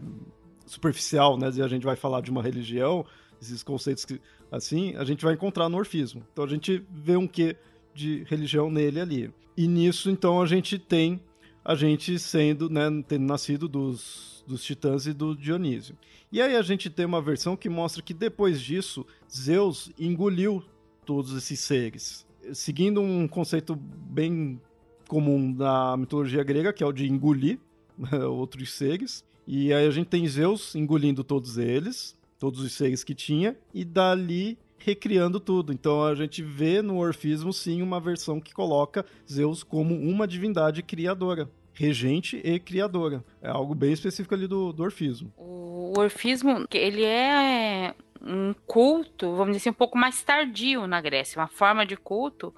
[0.66, 3.04] superficial, né, de a gente vai falar de uma religião,
[3.40, 6.22] esses conceitos que, assim, a gente vai encontrar no orfismo.
[6.32, 7.56] Então a gente vê um quê
[7.94, 9.34] de religião nele ali.
[9.56, 11.18] E nisso, então, a gente tem
[11.64, 15.96] a gente sendo, né, tendo nascido dos, dos titãs e do Dionísio.
[16.30, 20.62] E aí a gente tem uma versão que mostra que depois disso, Zeus engoliu
[21.04, 22.26] todos esses seres.
[22.52, 24.60] Seguindo um conceito bem
[25.08, 27.58] comum da mitologia grega, que é o de engolir
[28.30, 29.24] outros seres.
[29.46, 33.84] E aí a gente tem Zeus engolindo todos eles, todos os seres que tinha, e
[33.84, 35.72] dali recriando tudo.
[35.72, 40.82] Então a gente vê no orfismo sim uma versão que coloca Zeus como uma divindade
[40.82, 41.48] criadora.
[41.74, 43.24] Regente e criadora.
[43.40, 45.32] É algo bem específico ali do, do orfismo.
[45.38, 51.40] O orfismo, ele é um culto, vamos dizer assim, um pouco mais tardio na Grécia,
[51.40, 52.54] uma forma de culto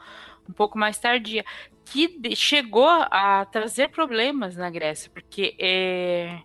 [0.48, 1.44] um pouco mais tardia,
[1.84, 6.38] que chegou a trazer problemas na Grécia, porque é,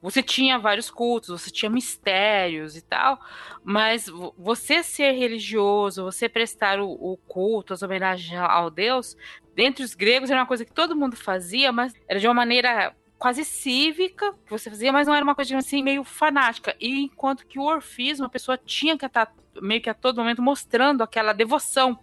[0.00, 3.20] você tinha vários cultos, você tinha mistérios e tal,
[3.62, 4.06] mas
[4.36, 9.16] você ser religioso, você prestar o, o culto, as homenagens ao Deus,
[9.54, 12.94] dentre os gregos era uma coisa que todo mundo fazia, mas era de uma maneira
[13.22, 16.74] quase cívica que você fazia, mas não era uma coisa assim meio fanática.
[16.80, 19.32] E enquanto que o orfismo, a pessoa tinha que estar
[19.62, 21.96] meio que a todo momento mostrando aquela devoção,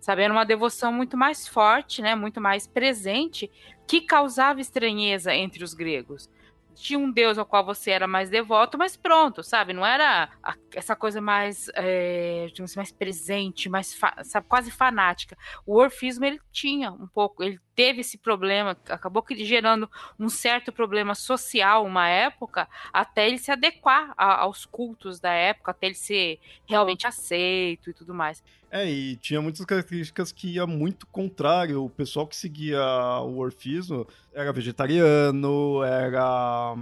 [0.00, 0.22] sabe?
[0.22, 2.16] Era uma devoção muito mais forte, né?
[2.16, 3.48] Muito mais presente,
[3.86, 6.28] que causava estranheza entre os gregos
[6.76, 9.72] tinha um deus ao qual você era mais devoto, mas pronto, sabe?
[9.72, 10.28] Não era
[10.74, 15.38] essa coisa mais, é, assim, mais presente, mais sabe, quase fanática.
[15.64, 21.14] O orfismo ele tinha um pouco, ele teve esse problema, acabou gerando um certo problema
[21.14, 26.40] social uma época, até ele se adequar a, aos cultos da época, até ele ser
[26.66, 28.42] realmente aceito e tudo mais.
[28.70, 31.84] É, e tinha muitas características que ia muito contrário.
[31.84, 32.82] O pessoal que seguia
[33.20, 36.74] o orfismo era vegetariano, era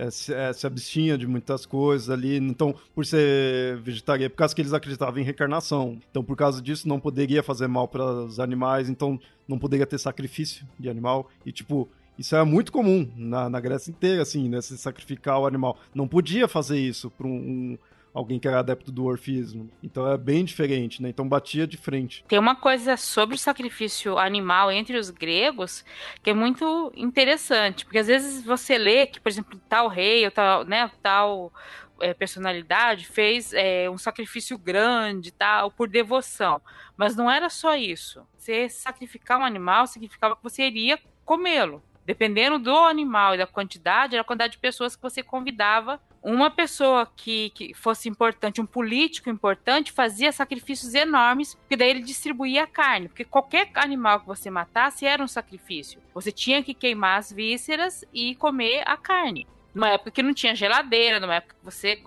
[0.00, 2.36] é, se, é, se, abstinha de muitas coisas ali.
[2.38, 5.98] Então, por ser vegetariano, por causa que eles acreditavam em reencarnação.
[6.10, 8.88] Então, por causa disso, não poderia fazer mal para os animais.
[8.88, 11.28] Então, não poderia ter sacrifício de animal.
[11.44, 11.86] E, tipo,
[12.18, 14.62] isso era muito comum na, na Grécia inteira, assim, né?
[14.62, 15.78] Se sacrificar o animal.
[15.94, 17.78] Não podia fazer isso para um, um
[18.12, 19.70] alguém que era adepto do orfismo.
[19.82, 21.08] Então é bem diferente, né?
[21.08, 22.24] Então batia de frente.
[22.28, 25.84] Tem uma coisa sobre o sacrifício animal entre os gregos
[26.22, 30.30] que é muito interessante, porque às vezes você lê que, por exemplo, tal rei ou
[30.30, 31.52] tal, né, tal
[32.00, 36.60] é, personalidade fez é, um sacrifício grande, tal, por devoção.
[36.96, 38.26] Mas não era só isso.
[38.36, 41.82] Você sacrificar um animal significava que você iria comê-lo.
[42.04, 46.50] Dependendo do animal e da quantidade, era a quantidade de pessoas que você convidava uma
[46.50, 52.64] pessoa que, que fosse importante, um político importante, fazia sacrifícios enormes, porque daí ele distribuía
[52.64, 53.08] a carne.
[53.08, 56.00] Porque qualquer animal que você matasse era um sacrifício.
[56.14, 59.46] Você tinha que queimar as vísceras e comer a carne.
[59.74, 61.98] Numa época que não tinha geladeira, numa época que você,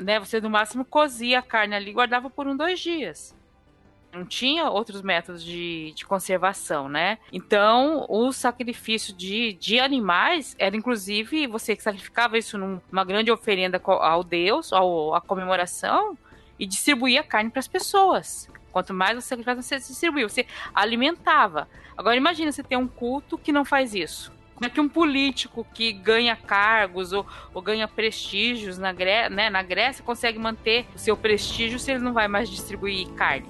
[0.00, 3.34] né, você no máximo cozia a carne ali e guardava por um, dois dias
[4.12, 7.18] não tinha outros métodos de, de conservação, né?
[7.32, 14.22] Então, o sacrifício de, de animais era, inclusive, você sacrificava isso numa grande oferenda ao
[14.22, 16.16] Deus, ao, à comemoração,
[16.58, 18.48] e distribuía a carne para as pessoas.
[18.70, 21.68] Quanto mais você sacrificava, você distribuía, você alimentava.
[21.96, 24.32] Agora, imagina você ter um culto que não faz isso.
[24.54, 29.62] Como é que um político que ganha cargos ou, ou ganha prestígios na, né, na
[29.62, 33.48] Grécia consegue manter o seu prestígio se ele não vai mais distribuir carne?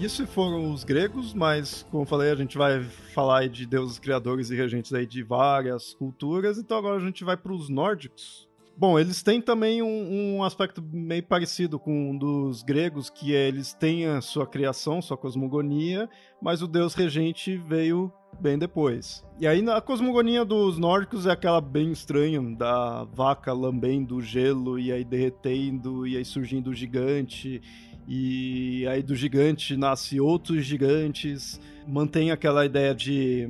[0.00, 4.48] Isso foram os gregos, mas como eu falei, a gente vai falar de deuses criadores
[4.50, 8.48] e regentes aí de várias culturas, então agora a gente vai para os nórdicos.
[8.76, 13.48] Bom, eles têm também um, um, aspecto meio parecido com um dos gregos, que é
[13.48, 16.08] eles têm a sua criação, sua cosmogonia,
[16.40, 19.24] mas o deus regente veio bem depois.
[19.40, 24.78] E aí a cosmogonia dos nórdicos é aquela bem estranha, da vaca lambendo o gelo
[24.78, 27.60] e aí derretendo e aí surgindo o gigante
[28.08, 33.46] e aí do gigante nasce outros gigantes, mantém aquela ideia de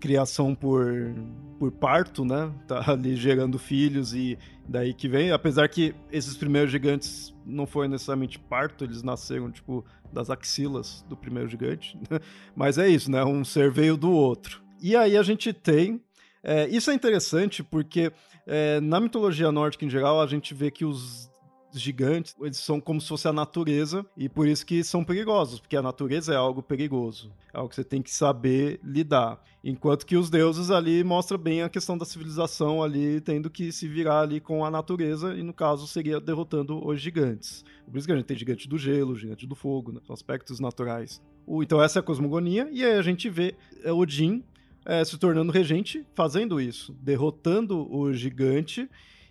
[0.00, 1.14] criação por,
[1.58, 2.50] por parto, né?
[2.66, 7.88] Tá ali gerando filhos e daí que vem, apesar que esses primeiros gigantes não foi
[7.88, 12.18] necessariamente parto, eles nasceram tipo das axilas do primeiro gigante, né?
[12.56, 13.22] mas é isso, né?
[13.22, 14.62] Um ser veio do outro.
[14.80, 16.00] E aí a gente tem
[16.42, 18.10] é, isso é interessante porque
[18.46, 21.29] é, na mitologia nórdica em geral a gente vê que os
[21.72, 25.76] gigantes, eles são como se fosse a natureza e por isso que são perigosos, porque
[25.76, 29.42] a natureza é algo perigoso, é algo que você tem que saber lidar.
[29.62, 33.86] Enquanto que os deuses ali mostra bem a questão da civilização ali tendo que se
[33.86, 37.64] virar ali com a natureza e no caso seria derrotando os gigantes.
[37.86, 40.00] Por isso que a gente tem gigante do gelo, gigante do fogo, né?
[40.08, 41.20] aspectos naturais.
[41.62, 44.44] Então essa é a cosmogonia e aí a gente vê é, Odin
[44.84, 48.88] é, se tornando regente fazendo isso, derrotando o gigante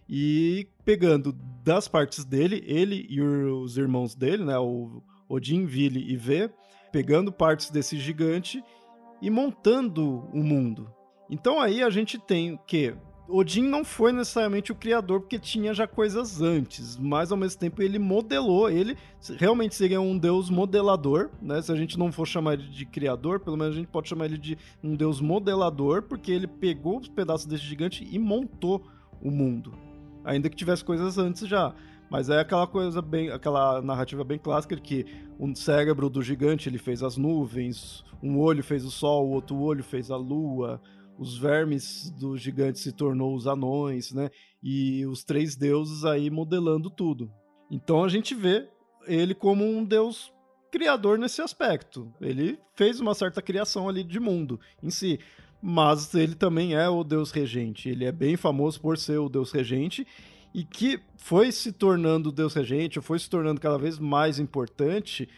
[0.09, 1.31] e pegando
[1.63, 6.49] das partes dele, ele e os irmãos dele, né, o Odin, Vili e V,
[6.91, 8.63] pegando partes desse gigante
[9.21, 10.91] e montando o mundo.
[11.29, 12.95] Então aí a gente tem que
[13.31, 17.83] Odin não foi necessariamente o criador porque tinha já coisas antes, mas ao mesmo tempo
[17.83, 18.97] ele modelou, ele
[19.37, 21.61] realmente seria um deus modelador, né?
[21.61, 24.25] Se a gente não for chamar ele de criador, pelo menos a gente pode chamar
[24.25, 28.83] ele de um deus modelador, porque ele pegou os pedaços desse gigante e montou
[29.21, 29.88] o mundo
[30.29, 31.73] ainda que tivesse coisas antes já.
[32.09, 35.05] Mas é aquela coisa bem, aquela narrativa bem clássica de que
[35.39, 39.57] um cérebro do gigante ele fez as nuvens, um olho fez o sol, o outro
[39.57, 40.81] olho fez a lua,
[41.17, 44.29] os vermes do gigante se tornou os anões, né?
[44.61, 47.31] E os três deuses aí modelando tudo.
[47.69, 48.67] Então a gente vê
[49.05, 50.33] ele como um deus
[50.71, 52.11] criador nesse aspecto.
[52.19, 55.19] Ele fez uma certa criação ali de mundo em si
[55.61, 57.89] mas ele também é o deus regente.
[57.89, 60.05] Ele é bem famoso por ser o deus regente
[60.53, 65.29] e que foi se tornando deus regente, foi se tornando cada vez mais importante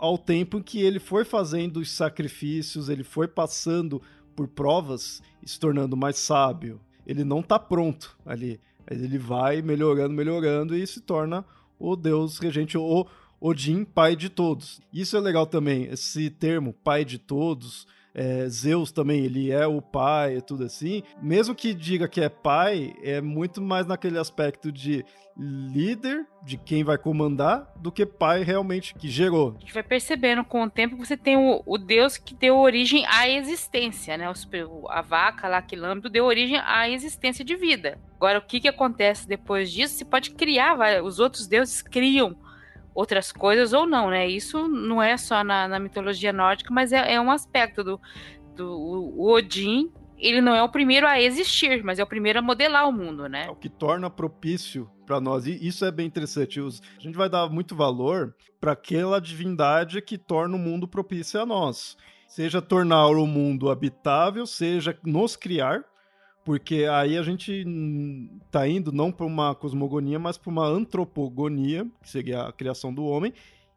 [0.00, 4.00] ao tempo que ele foi fazendo os sacrifícios, ele foi passando
[4.34, 6.80] por provas e se tornando mais sábio.
[7.06, 8.58] Ele não está pronto ali.
[8.90, 11.44] Ele vai melhorando, melhorando e se torna
[11.78, 13.06] o deus regente, o
[13.38, 14.80] Odin, pai de todos.
[14.92, 19.80] Isso é legal também, esse termo, pai de todos, é, Zeus também, ele é o
[19.80, 21.02] pai e tudo assim.
[21.22, 25.04] Mesmo que diga que é pai, é muito mais naquele aspecto de
[25.36, 29.54] líder, de quem vai comandar, do que pai realmente que gerou.
[29.56, 32.58] A gente vai percebendo com o tempo que você tem o, o Deus que deu
[32.58, 34.30] origem à existência, né?
[34.88, 37.98] a vaca lá, quilômetro, deu origem à existência de vida.
[38.16, 39.94] Agora, o que, que acontece depois disso?
[39.94, 42.36] Você pode criar, vai, os outros deuses criam
[43.00, 44.28] outras coisas ou não, né?
[44.28, 48.00] Isso não é só na, na mitologia nórdica, mas é, é, um aspecto do,
[48.54, 49.90] do Odin.
[50.18, 53.26] Ele não é o primeiro a existir, mas é o primeiro a modelar o mundo,
[53.26, 53.46] né?
[53.46, 55.46] É o que torna propício para nós.
[55.46, 56.60] E isso é bem interessante.
[56.60, 61.40] Os, a gente vai dar muito valor para aquela divindade que torna o mundo propício
[61.40, 61.96] a nós.
[62.28, 65.82] Seja tornar o mundo habitável, seja nos criar,
[66.44, 67.64] porque aí a gente
[68.50, 73.04] tá indo não para uma cosmogonia, mas para uma antropogonia, que seria a criação do
[73.04, 73.32] homem,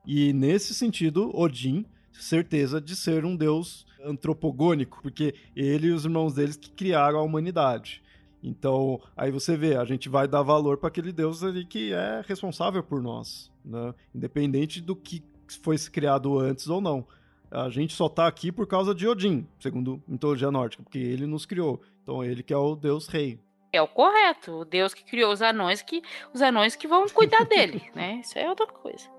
[0.05, 6.33] e nesse sentido, Odin, certeza de ser um deus antropogônico, porque ele e os irmãos
[6.33, 8.01] deles que criaram a humanidade.
[8.43, 12.21] Então, aí você vê, a gente vai dar valor para aquele deus ali que é
[12.27, 13.93] responsável por nós, né?
[14.13, 15.23] Independente do que
[15.61, 17.07] foi criado antes ou não.
[17.49, 21.45] A gente só tá aqui por causa de Odin, segundo mitologia nórdica, porque ele nos
[21.45, 21.81] criou.
[22.03, 23.39] Então ele que é o deus rei.
[23.71, 27.43] É o correto, o deus que criou os anões que os anões que vão cuidar
[27.45, 28.19] dele, né?
[28.23, 29.09] Isso é outra coisa.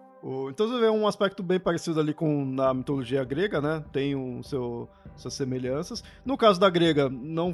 [0.48, 3.84] Então você vê um aspecto bem parecido ali com na mitologia grega, né?
[3.92, 6.02] Tem um seu, suas semelhanças.
[6.24, 7.52] No caso da grega, não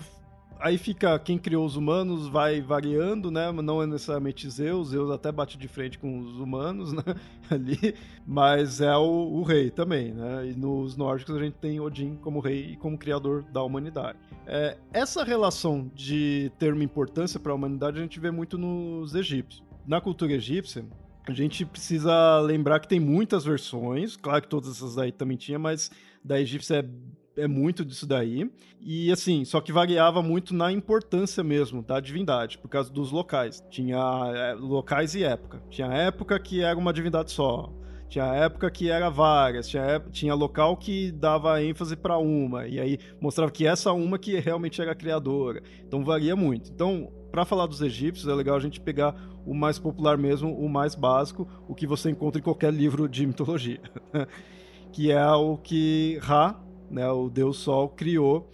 [0.60, 3.50] aí fica quem criou os humanos vai variando, né?
[3.50, 7.02] Não é necessariamente Zeus, Zeus até bate de frente com os humanos, né?
[7.50, 7.94] Ali,
[8.26, 10.48] mas é o, o, rei também, né?
[10.48, 14.18] E nos nórdicos a gente tem Odin como rei e como criador da humanidade.
[14.46, 19.14] É, essa relação de ter uma importância para a humanidade a gente vê muito nos
[19.14, 19.62] egípcios.
[19.86, 20.84] Na cultura egípcia,
[21.26, 25.58] a gente precisa lembrar que tem muitas versões, claro que todas essas aí também tinha,
[25.58, 25.90] mas
[26.24, 26.84] da egípcia é
[27.42, 28.50] é muito disso daí.
[28.80, 33.62] E assim, só que variava muito na importância mesmo da divindade, por causa dos locais.
[33.70, 33.98] Tinha
[34.34, 35.62] é, locais e época.
[35.70, 37.72] Tinha época que era uma divindade só.
[38.10, 42.98] Tinha época que era várias, tinha, tinha local que dava ênfase para uma, e aí
[43.20, 45.62] mostrava que essa uma que realmente era criadora.
[45.86, 46.72] Então varia muito.
[46.72, 49.14] Então, para falar dos egípcios, é legal a gente pegar
[49.46, 53.24] o mais popular mesmo, o mais básico, o que você encontra em qualquer livro de
[53.28, 53.80] mitologia.
[54.92, 56.60] que é o que Ra
[56.90, 58.50] né, o Deus Sol criou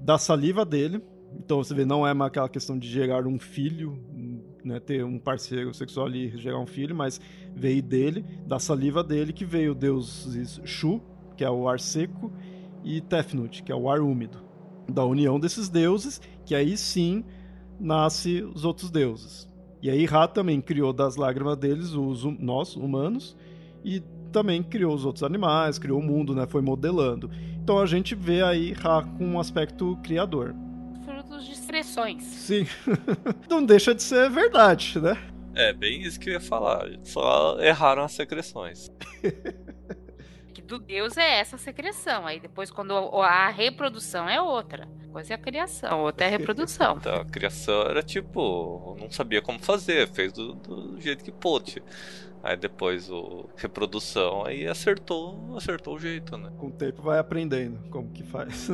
[0.00, 1.02] da saliva dele.
[1.38, 3.98] Então você vê, não é aquela questão de gerar um filho,
[4.64, 7.20] né, ter um parceiro sexual ali gerar um filho, mas
[7.54, 10.28] veio dele, da saliva dele, que veio o deus
[10.64, 11.00] Shu,
[11.36, 12.32] que é o ar seco,
[12.82, 14.44] e Tefnut, que é o ar úmido.
[14.88, 17.24] Da união desses deuses, que aí sim
[17.78, 19.48] nasce os outros deuses.
[19.82, 23.36] E aí Ra também criou das lágrimas deles os nós, humanos,
[23.84, 24.02] e
[24.36, 26.46] também criou os outros animais, criou o mundo, né?
[26.46, 27.30] Foi modelando.
[27.62, 30.54] Então a gente vê aí Ra com um aspecto criador.
[31.06, 32.22] Frutos de expressões.
[32.22, 32.66] Sim.
[33.48, 35.16] Não deixa de ser verdade, né?
[35.54, 36.86] É, bem isso que eu ia falar.
[37.02, 38.92] Só erraram as secreções.
[40.52, 42.26] que do Deus é essa secreção.
[42.26, 44.86] Aí depois, quando a reprodução é outra.
[45.10, 46.96] Coisa é a criação, outra é a reprodução.
[47.00, 51.82] Então, a criação era tipo, não sabia como fazer, fez do, do jeito que pôde.
[52.46, 56.48] Aí depois o reprodução, aí acertou, acertou o jeito, né?
[56.56, 58.68] Com o tempo vai aprendendo como que faz.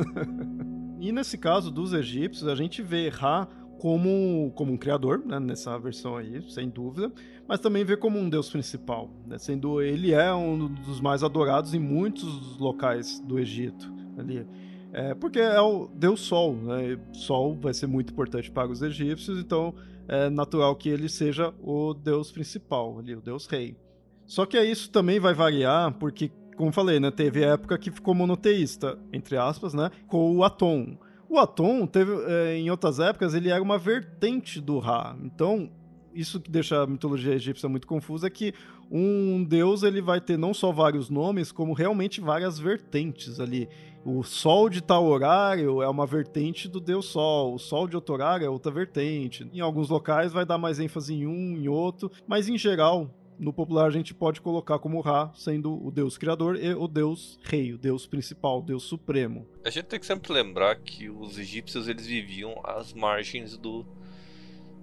[1.01, 3.47] e nesse caso dos egípcios, a gente vê Ra
[3.79, 7.11] como, como um criador, né, nessa versão aí, sem dúvida,
[7.47, 11.73] mas também vê como um deus principal, né, sendo ele é um dos mais adorados
[11.73, 14.47] em muitos locais do Egito ali.
[14.93, 16.99] É, porque é o deus Sol, né?
[17.11, 19.73] Sol vai ser muito importante para os egípcios, então
[20.07, 23.77] é natural que ele seja o deus principal, ali, o deus rei.
[24.25, 28.97] Só que isso também vai variar, porque, como falei, né, teve época que ficou monoteísta,
[29.11, 30.97] entre aspas, né, com o Atom.
[31.29, 35.15] O Atom, teve, é, em outras épocas, ele era uma vertente do Ra.
[35.23, 35.69] Então,
[36.13, 38.53] isso que deixa a mitologia egípcia muito confusa é que
[38.89, 43.67] um deus ele vai ter não só vários nomes, como realmente várias vertentes ali.
[44.05, 48.15] O sol de tal horário é uma vertente do deus sol, o sol de outro
[48.15, 49.47] horário é outra vertente.
[49.53, 53.09] Em alguns locais vai dar mais ênfase em um, em outro, mas em geral,
[53.39, 57.39] no popular a gente pode colocar como Ra sendo o deus criador e o deus
[57.43, 59.47] rei, o deus principal, o deus supremo.
[59.65, 63.85] A gente tem que sempre lembrar que os egípcios eles viviam às margens do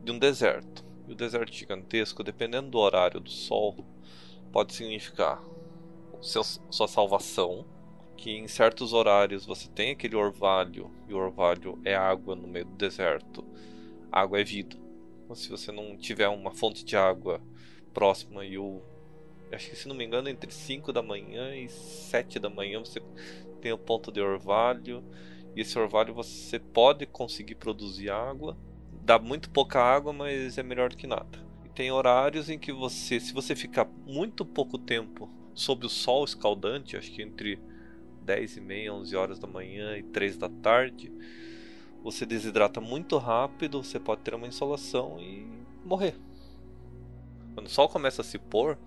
[0.03, 0.90] de um deserto.
[1.11, 3.85] E o deserto gigantesco, dependendo do horário do sol,
[4.53, 5.43] pode significar
[6.23, 7.67] seu, sua salvação,
[8.17, 12.65] que em certos horários você tem aquele orvalho, e o orvalho é água no meio
[12.65, 13.45] do deserto.
[14.13, 14.77] Água é vida.
[15.25, 17.43] Então, se você não tiver uma fonte de água
[17.93, 18.81] próxima e o.
[19.51, 23.03] Acho que se não me engano, entre 5 da manhã e 7 da manhã você
[23.61, 25.03] tem o ponto de orvalho,
[25.57, 28.57] e esse orvalho você pode conseguir produzir água.
[29.11, 31.37] Dá muito pouca água, mas é melhor do que nada.
[31.65, 36.25] E tem horários em que você, se você ficar muito pouco tempo sob o sol
[36.25, 37.59] escaldante, acho que entre
[38.23, 41.11] 10 e meia, 11 horas da manhã e 3 da tarde,
[42.05, 45.45] você desidrata muito rápido, você pode ter uma insolação e
[45.85, 46.15] morrer.
[47.55, 48.79] Quando o sol começa a se pôr,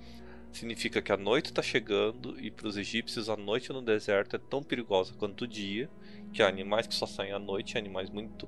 [0.53, 4.39] significa que a noite está chegando e para os egípcios a noite no deserto é
[4.39, 5.89] tão perigosa quanto o dia,
[6.31, 8.47] que há animais que só saem à noite, animais muito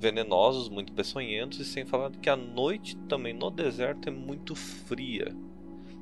[0.00, 5.36] venenosos, muito peçonhentos, e sem falar que a noite também no deserto é muito fria.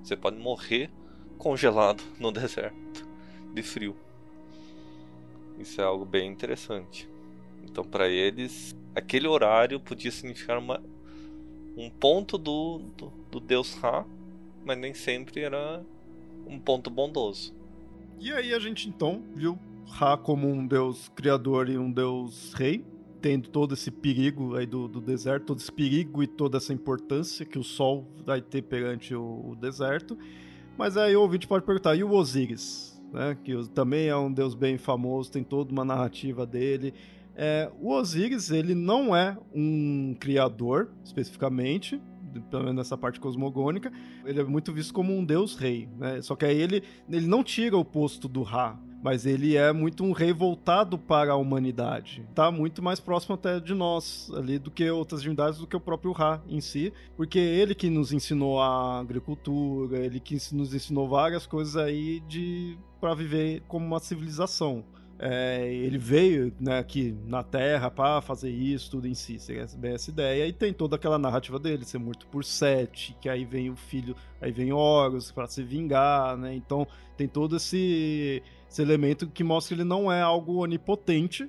[0.03, 0.91] Você pode morrer
[1.37, 3.07] congelado no deserto
[3.53, 3.97] de frio.
[5.59, 7.09] Isso é algo bem interessante.
[7.65, 10.81] Então, para eles, aquele horário podia significar uma,
[11.77, 14.07] um ponto do, do, do deus Ra
[14.69, 15.83] mas nem sempre era
[16.47, 17.55] um ponto bondoso.
[18.21, 22.85] E aí a gente então viu Ra como um deus criador e um deus rei,
[23.21, 27.45] tendo todo esse perigo aí do, do deserto, todo esse perigo e toda essa importância
[27.45, 30.17] que o sol vai ter perante o, o deserto.
[30.77, 32.97] Mas aí o ouvinte pode perguntar, e o Osíris?
[33.13, 36.93] Né, que também é um deus bem famoso, tem toda uma narrativa dele.
[37.35, 42.01] É, o Osíris, ele não é um criador, especificamente,
[42.51, 43.93] pelo menos nessa parte cosmogônica,
[44.25, 46.21] ele é muito visto como um deus rei, né?
[46.21, 50.05] Só que aí ele, ele não tira o posto do Ra, mas ele é muito
[50.05, 52.27] um rei voltado para a humanidade.
[52.35, 55.81] Tá muito mais próximo até de nós ali do que outras divindades, do que o
[55.81, 61.09] próprio Ra em si, porque ele que nos ensinou a agricultura, ele que nos ensinou
[61.09, 64.85] várias coisas aí de para viver como uma civilização.
[65.21, 69.37] É, ele veio né, aqui na Terra para fazer isso, tudo em si,
[69.77, 73.45] bem essa ideia, e tem toda aquela narrativa dele, ser morto por Sete, que aí
[73.45, 76.55] vem o filho, aí vem Horus para se vingar, né?
[76.55, 76.87] Então
[77.17, 78.41] tem todo esse,
[78.71, 81.49] esse elemento que mostra que ele não é algo onipotente,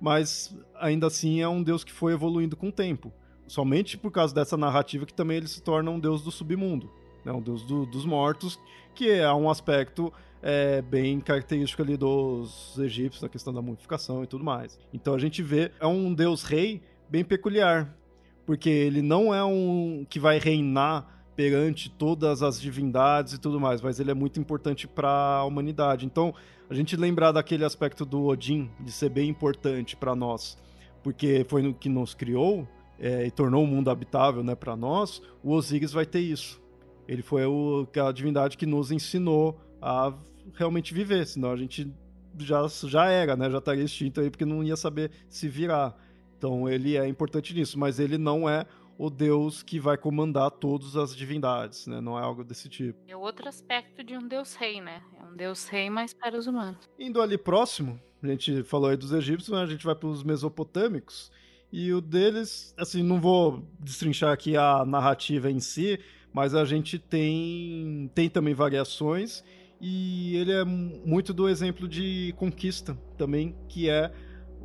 [0.00, 3.12] mas ainda assim é um deus que foi evoluindo com o tempo.
[3.46, 6.90] Somente por causa dessa narrativa que também ele se torna um deus do submundo,
[7.24, 7.32] né?
[7.32, 8.58] um deus do, dos mortos,
[8.94, 10.12] que é um aspecto
[10.42, 14.78] é bem característico ali dos egípcios, a questão da mumificação e tudo mais.
[14.92, 17.96] Então a gente vê, é um deus rei bem peculiar,
[18.44, 23.80] porque ele não é um que vai reinar perante todas as divindades e tudo mais,
[23.80, 25.08] mas ele é muito importante para
[25.38, 26.06] a humanidade.
[26.06, 26.34] Então,
[26.68, 30.58] a gente lembrar daquele aspecto do Odin, de ser bem importante para nós,
[31.02, 32.66] porque foi no que nos criou
[32.98, 36.60] é, e tornou o mundo habitável né, para nós, o Osíris vai ter isso.
[37.06, 40.12] Ele foi o, a divindade que nos ensinou a
[40.54, 41.92] realmente viver, senão a gente
[42.38, 43.50] já, já era, né?
[43.50, 45.96] Já estaria extinto aí porque não ia saber se virar.
[46.36, 48.66] Então ele é importante nisso, mas ele não é
[48.98, 52.00] o deus que vai comandar todas as divindades, né?
[52.00, 52.98] Não é algo desse tipo.
[53.06, 55.02] É outro aspecto de um deus rei, né?
[55.36, 56.88] Deus rei, mas para os humanos.
[56.98, 61.30] Indo ali próximo, a gente falou aí dos egípcios, a gente vai para os mesopotâmicos.
[61.70, 66.00] E o deles, assim, não vou destrinchar aqui a narrativa em si,
[66.32, 69.44] mas a gente tem, tem também variações
[69.80, 74.12] e ele é muito do exemplo de conquista também, que é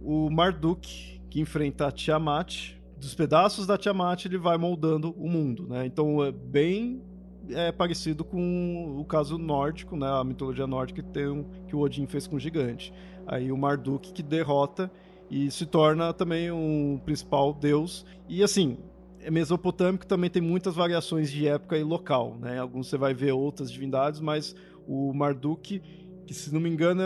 [0.01, 2.76] o Marduk, que enfrenta a Tiamat.
[2.97, 5.86] Dos pedaços da Tiamat ele vai moldando o mundo, né?
[5.86, 7.01] Então é bem
[7.50, 10.08] é parecido com o caso nórdico, né?
[10.08, 12.94] A mitologia nórdica que, tem que o Odin fez com o gigante.
[13.26, 14.92] Aí o Marduk que derrota
[15.30, 18.06] e se torna também um principal deus.
[18.28, 18.78] E assim,
[19.20, 22.60] é mesopotâmico também tem muitas variações de época e local, né?
[22.60, 24.56] Alguns você vai ver outras divindades, mas
[24.88, 25.82] o Marduk,
[26.26, 27.02] que se não me engano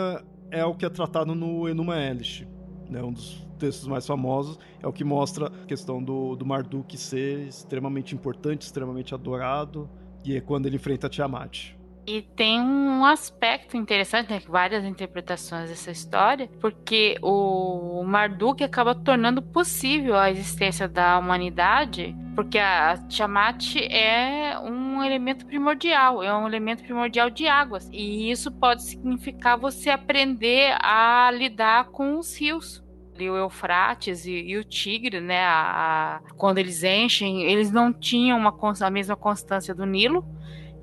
[0.51, 2.47] é o que é tratado no Enuma Elish,
[2.89, 6.97] né, um dos textos mais famosos, é o que mostra a questão do, do Marduk
[6.97, 9.89] ser extremamente importante, extremamente adorado,
[10.25, 11.75] e é quando ele enfrenta Tiamat.
[12.07, 19.41] E tem um aspecto interessante, né, várias interpretações dessa história, porque o Marduk acaba tornando
[19.41, 26.83] possível a existência da humanidade, porque a Tiamat é um elemento primordial, é um elemento
[26.83, 32.84] primordial de águas, e isso pode significar você aprender a lidar com os rios
[33.17, 35.43] o Eufrates e, e, o Tigre, né?
[35.45, 40.25] A, a, quando eles enchem, eles não tinham uma, a mesma constância do Nilo,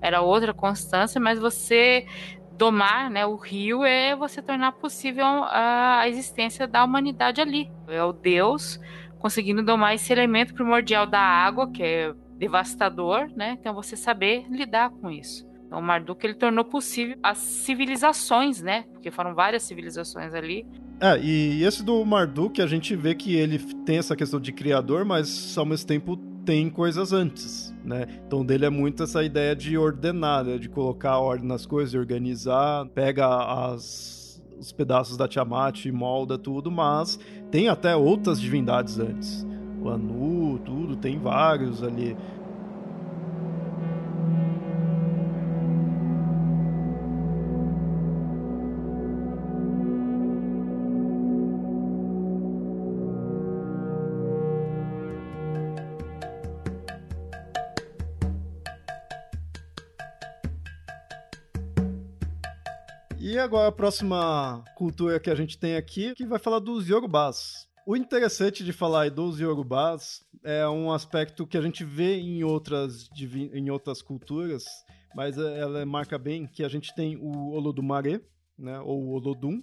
[0.00, 2.06] era outra constância, mas você
[2.56, 7.70] domar né, o rio é você tornar possível a existência da humanidade ali.
[7.88, 8.78] É o Deus
[9.18, 13.56] conseguindo domar esse elemento primordial da água, que é devastador, né?
[13.58, 15.46] Então você saber lidar com isso.
[15.72, 18.84] O Marduk ele tornou possível as civilizações, né?
[18.92, 20.66] Porque foram várias civilizações ali.
[21.00, 25.04] É, e esse do Marduk, a gente vê que ele tem essa questão de criador,
[25.04, 28.06] mas ao mesmo tempo tem coisas antes, né?
[28.26, 30.58] Então dele é muito essa ideia de ordenar, né?
[30.58, 34.22] de colocar ordem nas coisas, de organizar, pega as
[34.62, 37.18] os pedaços da Tiamat e molda tudo, mas
[37.50, 39.44] tem até outras divindades antes.
[39.82, 42.16] O Anu, tudo, tem vários ali.
[63.32, 67.66] E agora a próxima cultura que a gente tem aqui, que vai falar dos Yorubás.
[67.86, 73.08] O interessante de falar dos Yorubás é um aspecto que a gente vê em outras,
[73.54, 74.64] em outras culturas,
[75.16, 78.22] mas ela marca bem que a gente tem o Olodumare,
[78.58, 79.62] né, ou Olodum,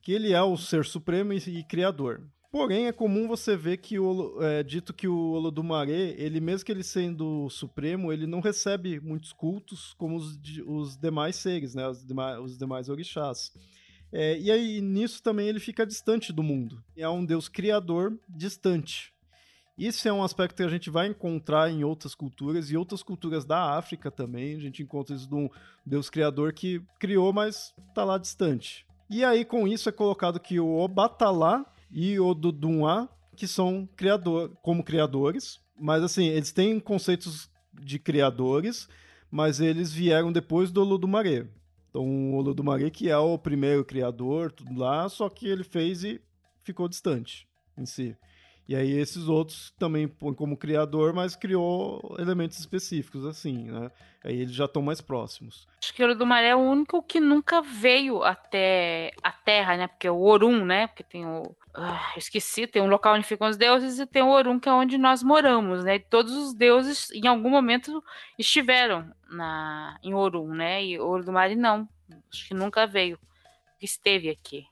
[0.00, 2.22] que ele é o ser supremo e criador.
[2.50, 6.72] Porém, é comum você ver que o, é dito que o Olodumare, ele mesmo que
[6.72, 10.36] ele sendo supremo, ele não recebe muitos cultos como os,
[10.66, 13.52] os demais seres, né, os, demais, os demais orixás.
[14.12, 16.82] É, e aí, nisso também ele fica distante do mundo.
[16.96, 19.12] É um deus criador distante.
[19.78, 23.44] Isso é um aspecto que a gente vai encontrar em outras culturas e outras culturas
[23.44, 24.56] da África também.
[24.56, 25.48] A gente encontra isso de um
[25.86, 28.84] deus criador que criou, mas está lá distante.
[29.08, 34.56] E aí, com isso, é colocado que o Obatalá e o Dudumá, que são criador,
[34.62, 38.88] como criadores, mas assim, eles têm conceitos de criadores,
[39.30, 41.48] mas eles vieram depois do Olodumare.
[41.88, 46.20] Então, o Olodumare que é o primeiro criador, tudo lá, só que ele fez e
[46.62, 48.16] ficou distante em si.
[48.70, 53.90] E aí esses outros também põem como criador, mas criou elementos específicos, assim, né?
[54.22, 55.66] Aí eles já estão mais próximos.
[55.82, 59.88] Acho que o do Maré é o único que nunca veio até a Terra, né?
[59.88, 60.86] Porque é o Orum, né?
[60.86, 61.52] Porque tem o.
[61.74, 64.72] Ah, esqueci, tem um local onde ficam os deuses e tem o Orum, que é
[64.72, 65.96] onde nós moramos, né?
[65.96, 68.00] E todos os deuses, em algum momento,
[68.38, 70.84] estiveram na, em Orum, né?
[70.84, 71.88] E o do Maré não.
[72.32, 73.18] Acho que nunca veio.
[73.82, 74.64] Esteve aqui.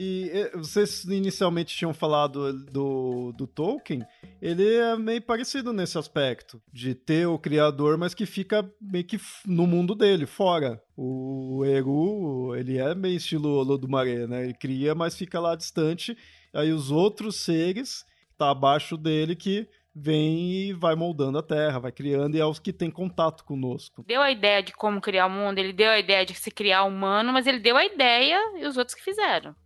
[0.00, 4.06] E vocês inicialmente tinham falado do, do Tolkien,
[4.40, 9.18] ele é meio parecido nesse aspecto, de ter o criador, mas que fica meio que
[9.44, 10.80] no mundo dele, fora.
[10.96, 14.44] O Eru, ele é meio estilo Lodumaré, né?
[14.44, 16.16] Ele cria, mas fica lá distante.
[16.54, 18.04] Aí os outros seres,
[18.36, 22.60] tá abaixo dele, que vem e vai moldando a Terra, vai criando e é os
[22.60, 24.04] que têm contato conosco.
[24.06, 26.84] Deu a ideia de como criar o mundo, ele deu a ideia de se criar
[26.84, 29.56] humano, mas ele deu a ideia e os outros que fizeram.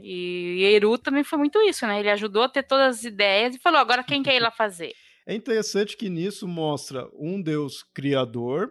[0.00, 1.98] E Eru também foi muito isso, né?
[1.98, 4.92] Ele ajudou a ter todas as ideias e falou: agora quem quer ir lá fazer?
[5.26, 8.70] É interessante que nisso mostra um Deus criador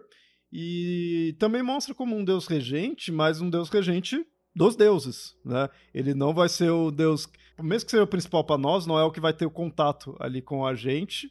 [0.52, 5.68] e também mostra como um Deus regente, mas um Deus regente dos deuses, né?
[5.94, 7.28] Ele não vai ser o Deus,
[7.62, 10.16] mesmo que seja o principal para nós, não é o que vai ter o contato
[10.18, 11.30] ali com a gente,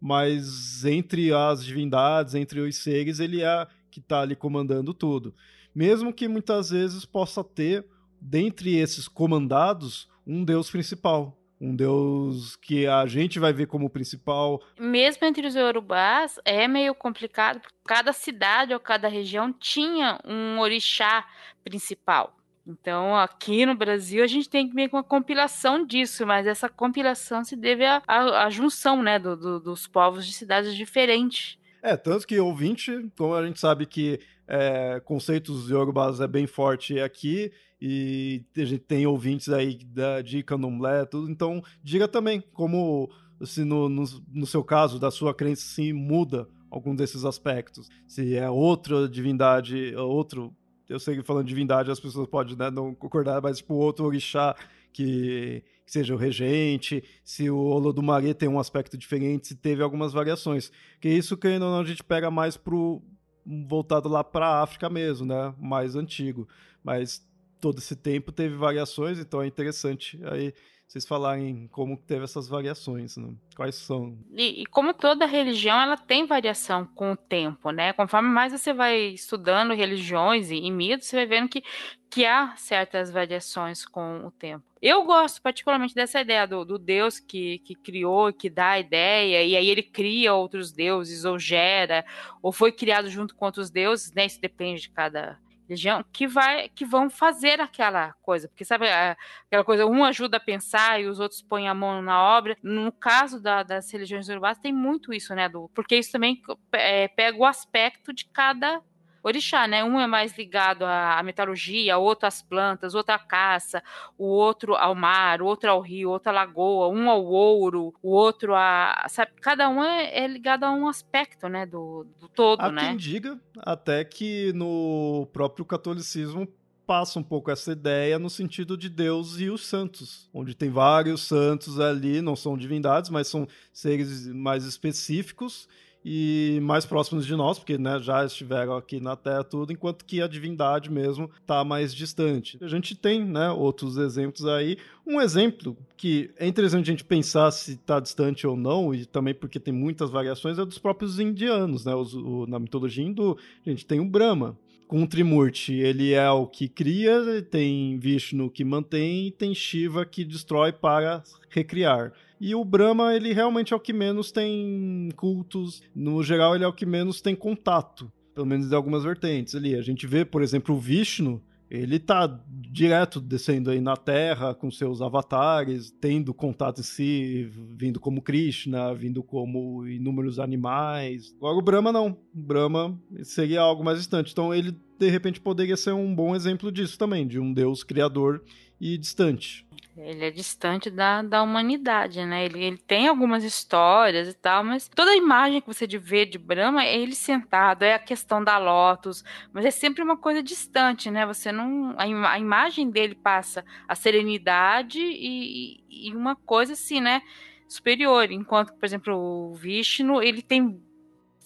[0.00, 5.34] mas entre as divindades, entre os seres, ele é que está ali comandando tudo.
[5.74, 7.84] Mesmo que muitas vezes possa ter
[8.20, 11.36] dentre esses comandados, um deus principal.
[11.60, 14.62] Um deus que a gente vai ver como principal.
[14.78, 20.60] Mesmo entre os Yorubás, é meio complicado, porque cada cidade ou cada região tinha um
[20.60, 21.26] orixá
[21.64, 22.38] principal.
[22.64, 27.42] Então, aqui no Brasil, a gente tem meio que uma compilação disso, mas essa compilação
[27.42, 31.58] se deve à, à, à junção né, do, do, dos povos de cidades diferentes.
[31.88, 37.00] É, tanto que ouvinte, como a gente sabe que é, conceitos yorubás é bem forte
[37.00, 43.10] aqui, e a gente tem ouvintes aí da, de candomblé, tudo, então diga também como,
[43.42, 47.88] se no, no, no seu caso, da sua crença, se muda algum desses aspectos.
[48.06, 50.54] Se é outra divindade, outro.
[50.86, 54.04] Eu sei que falando de divindade as pessoas podem né, não concordar, mas tipo outro
[54.04, 54.54] orixá
[54.98, 60.72] que, seja o regente, se o Olodumare tem um aspecto diferente, se teve algumas variações.
[61.00, 63.00] Que isso, querendo ou não, a gente pega mais pro
[63.46, 65.54] voltado lá para a África mesmo, né?
[65.56, 66.48] Mais antigo.
[66.82, 67.24] Mas
[67.60, 70.52] todo esse tempo teve variações, então é interessante aí
[70.88, 73.34] vocês falarem como teve essas variações, né?
[73.54, 74.16] quais são.
[74.32, 77.92] E, e, como toda religião, ela tem variação com o tempo, né?
[77.92, 81.62] Conforme mais você vai estudando religiões e, e mitos, você vai vendo que,
[82.08, 84.64] que há certas variações com o tempo.
[84.80, 89.44] Eu gosto particularmente dessa ideia do, do Deus que, que criou, que dá a ideia,
[89.44, 92.02] e aí ele cria outros deuses, ou gera,
[92.40, 94.24] ou foi criado junto com outros deuses, né?
[94.24, 95.38] Isso depende de cada
[95.68, 100.40] religião que vai que vão fazer aquela coisa, porque sabe aquela coisa, um ajuda a
[100.40, 102.56] pensar e os outros põem a mão na obra.
[102.62, 106.42] No caso da, das religiões urbanas tem muito isso, né, do, porque isso também
[106.72, 108.82] é, pega o aspecto de cada
[109.28, 109.84] orixá, né?
[109.84, 113.82] Um é mais ligado à metalurgia, outro às plantas, outro à caça,
[114.16, 118.10] o outro ao mar, o outro ao rio, outro à lagoa, um ao ouro, o
[118.10, 119.06] outro a.
[119.08, 121.64] Sabe, cada um é, é ligado a um aspecto, né?
[121.64, 122.88] Do, do todo, Há né?
[122.88, 126.48] quem diga até que no próprio catolicismo
[126.86, 131.20] passa um pouco essa ideia no sentido de Deus e os santos, onde tem vários
[131.20, 135.68] santos ali, não são divindades, mas são seres mais específicos
[136.04, 140.22] e mais próximos de nós, porque né, já estiveram aqui na Terra tudo, enquanto que
[140.22, 142.58] a divindade mesmo está mais distante.
[142.62, 144.78] A gente tem né, outros exemplos aí.
[145.06, 149.34] Um exemplo que é interessante a gente pensar se está distante ou não, e também
[149.34, 151.84] porque tem muitas variações, é dos próprios indianos.
[151.84, 151.94] Né?
[151.94, 153.36] Os, o, na mitologia hindu,
[153.66, 158.48] a gente tem o Brahma, com o Trimurti, ele é o que cria, tem Vishnu
[158.48, 162.14] que mantém e tem Shiva que destrói para recriar.
[162.40, 165.82] E o Brahma, ele realmente é o que menos tem cultos.
[165.94, 168.10] No geral, ele é o que menos tem contato.
[168.34, 169.74] Pelo menos em algumas vertentes ali.
[169.74, 174.70] A gente vê, por exemplo, o Vishnu, ele tá direto descendo aí na Terra com
[174.70, 181.34] seus avatares, tendo contato em si, vindo como Krishna, vindo como inúmeros animais.
[181.36, 182.16] Agora o Brahma não.
[182.34, 184.32] O Brahma seria algo mais distante.
[184.32, 188.42] Então ele, de repente, poderia ser um bom exemplo disso também, de um deus criador
[188.80, 189.66] e distante.
[190.00, 192.44] Ele é distante da, da humanidade, né?
[192.44, 196.38] Ele, ele tem algumas histórias e tal, mas toda a imagem que você vê de
[196.38, 201.10] Brahma é ele sentado, é a questão da Lotus, mas é sempre uma coisa distante,
[201.10, 201.26] né?
[201.26, 201.94] Você não.
[201.98, 207.20] A, a imagem dele passa a serenidade e, e uma coisa assim, né?
[207.66, 208.30] Superior.
[208.30, 210.80] Enquanto, por exemplo, o Vishnu, ele tem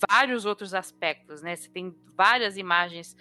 [0.09, 1.57] vários outros aspectos, né?
[1.57, 3.17] Você tem várias imagens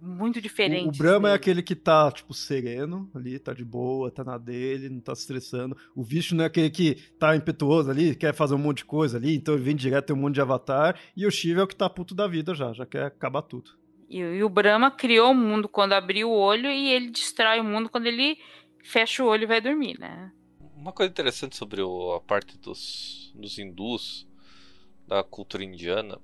[0.00, 0.86] muito diferente.
[0.86, 4.38] O, o Brahma é aquele que tá, tipo, sereno ali, tá de boa, tá na
[4.38, 5.76] dele, não tá se estressando.
[5.94, 9.34] O Vishnu é aquele que tá impetuoso ali, quer fazer um monte de coisa ali,
[9.34, 10.98] então ele vem direto, tem um monte de avatar.
[11.16, 13.70] E o Shiva é o que tá puto da vida já, já quer acabar tudo.
[14.08, 17.64] E, e o Brahma criou o mundo quando abriu o olho e ele destrói o
[17.64, 18.38] mundo quando ele
[18.82, 20.30] fecha o olho e vai dormir, né?
[20.76, 24.26] Uma coisa interessante sobre o, a parte dos, dos hindus,
[25.08, 26.18] da cultura indiana,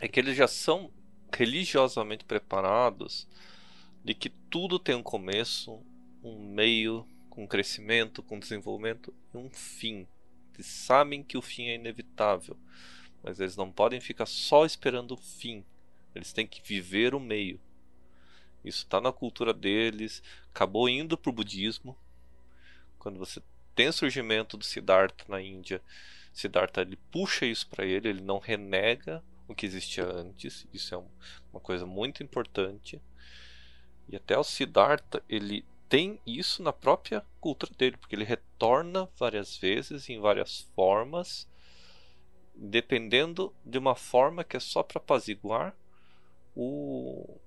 [0.00, 0.90] é que eles já são
[1.34, 3.26] religiosamente preparados
[4.04, 5.82] de que tudo tem um começo,
[6.22, 10.06] um meio, com crescimento, com desenvolvimento e um fim.
[10.54, 12.56] Eles sabem que o fim é inevitável,
[13.22, 15.64] mas eles não podem ficar só esperando o fim.
[16.14, 17.60] Eles têm que viver o meio.
[18.64, 20.22] Isso está na cultura deles.
[20.48, 21.96] Acabou indo para o budismo.
[22.98, 23.42] Quando você
[23.74, 25.82] tem o surgimento do Siddhartha na Índia,
[26.32, 30.66] Siddhartha ele puxa isso para ele, ele não renega o que existia antes.
[30.72, 30.98] Isso é
[31.52, 33.00] uma coisa muito importante.
[34.08, 39.56] E até o Siddhartha, ele tem isso na própria cultura dele, porque ele retorna várias
[39.56, 41.48] vezes em várias formas,
[42.54, 45.76] dependendo de uma forma que é só para apaziguar
[46.54, 47.38] o,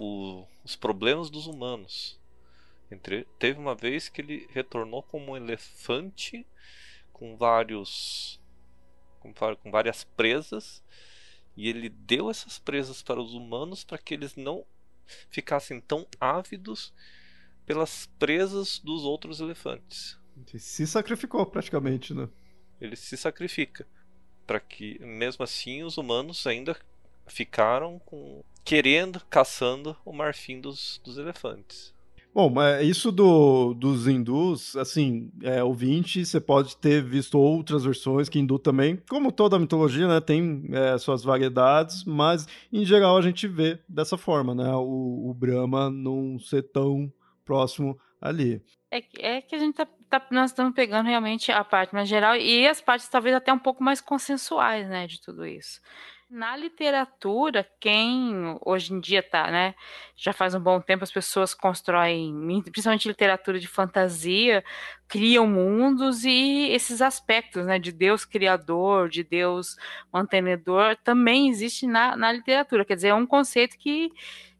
[0.00, 2.20] o, os problemas dos humanos.
[2.90, 6.46] Entre, teve uma vez que ele retornou como um elefante
[7.12, 8.41] com vários
[9.22, 10.82] com, com várias presas
[11.56, 14.64] e ele deu essas presas para os humanos para que eles não
[15.30, 16.92] ficassem tão ávidos
[17.64, 20.18] pelas presas dos outros elefantes.
[20.36, 22.28] Ele se sacrificou praticamente, né?
[22.80, 23.86] Ele se sacrifica
[24.46, 26.76] para que, mesmo assim, os humanos ainda
[27.26, 31.94] ficaram com querendo, caçando o marfim dos, dos elefantes.
[32.34, 38.26] Bom, mas isso do, dos hindus, assim, é, ouvinte, você pode ter visto outras versões
[38.26, 43.20] que hindu também, como toda mitologia, né, tem é, suas variedades, mas em geral a
[43.20, 47.12] gente vê dessa forma, né, o, o Brahma não ser tão
[47.44, 48.62] próximo ali.
[48.90, 52.34] É, é que a gente tá, tá, nós estamos pegando realmente a parte mais geral
[52.36, 55.82] e as partes talvez até um pouco mais consensuais, né, de tudo isso.
[56.34, 59.74] Na literatura, quem hoje em dia tá, né?
[60.16, 62.34] Já faz um bom tempo as pessoas constroem,
[62.72, 64.64] principalmente literatura de fantasia,
[65.06, 67.78] criam mundos e esses aspectos, né?
[67.78, 69.76] De Deus criador, de Deus
[70.10, 72.82] mantenedor, também existe na, na literatura.
[72.86, 74.10] Quer dizer, é um conceito que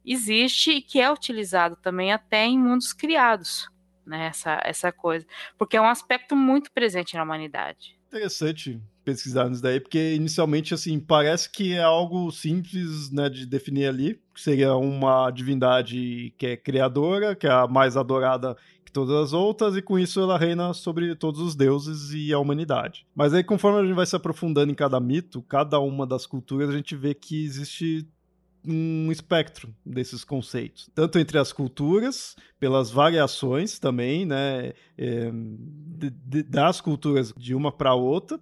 [0.05, 3.67] existe e que é utilizado também até em mundos criados,
[4.05, 4.27] né?
[4.27, 5.27] Essa, essa coisa.
[5.57, 8.02] Porque é um aspecto muito presente na humanidade.
[8.13, 13.87] Interessante pesquisar nisso daí, porque inicialmente, assim, parece que é algo simples, né, de definir
[13.87, 18.55] ali, que seria uma divindade que é criadora, que é a mais adorada
[18.85, 22.39] que todas as outras, e com isso ela reina sobre todos os deuses e a
[22.39, 23.07] humanidade.
[23.15, 26.69] Mas aí, conforme a gente vai se aprofundando em cada mito, cada uma das culturas,
[26.69, 28.07] a gente vê que existe
[28.65, 36.43] um espectro desses conceitos, tanto entre as culturas, pelas variações também, né, é, de, de,
[36.45, 38.39] das culturas de uma para outra,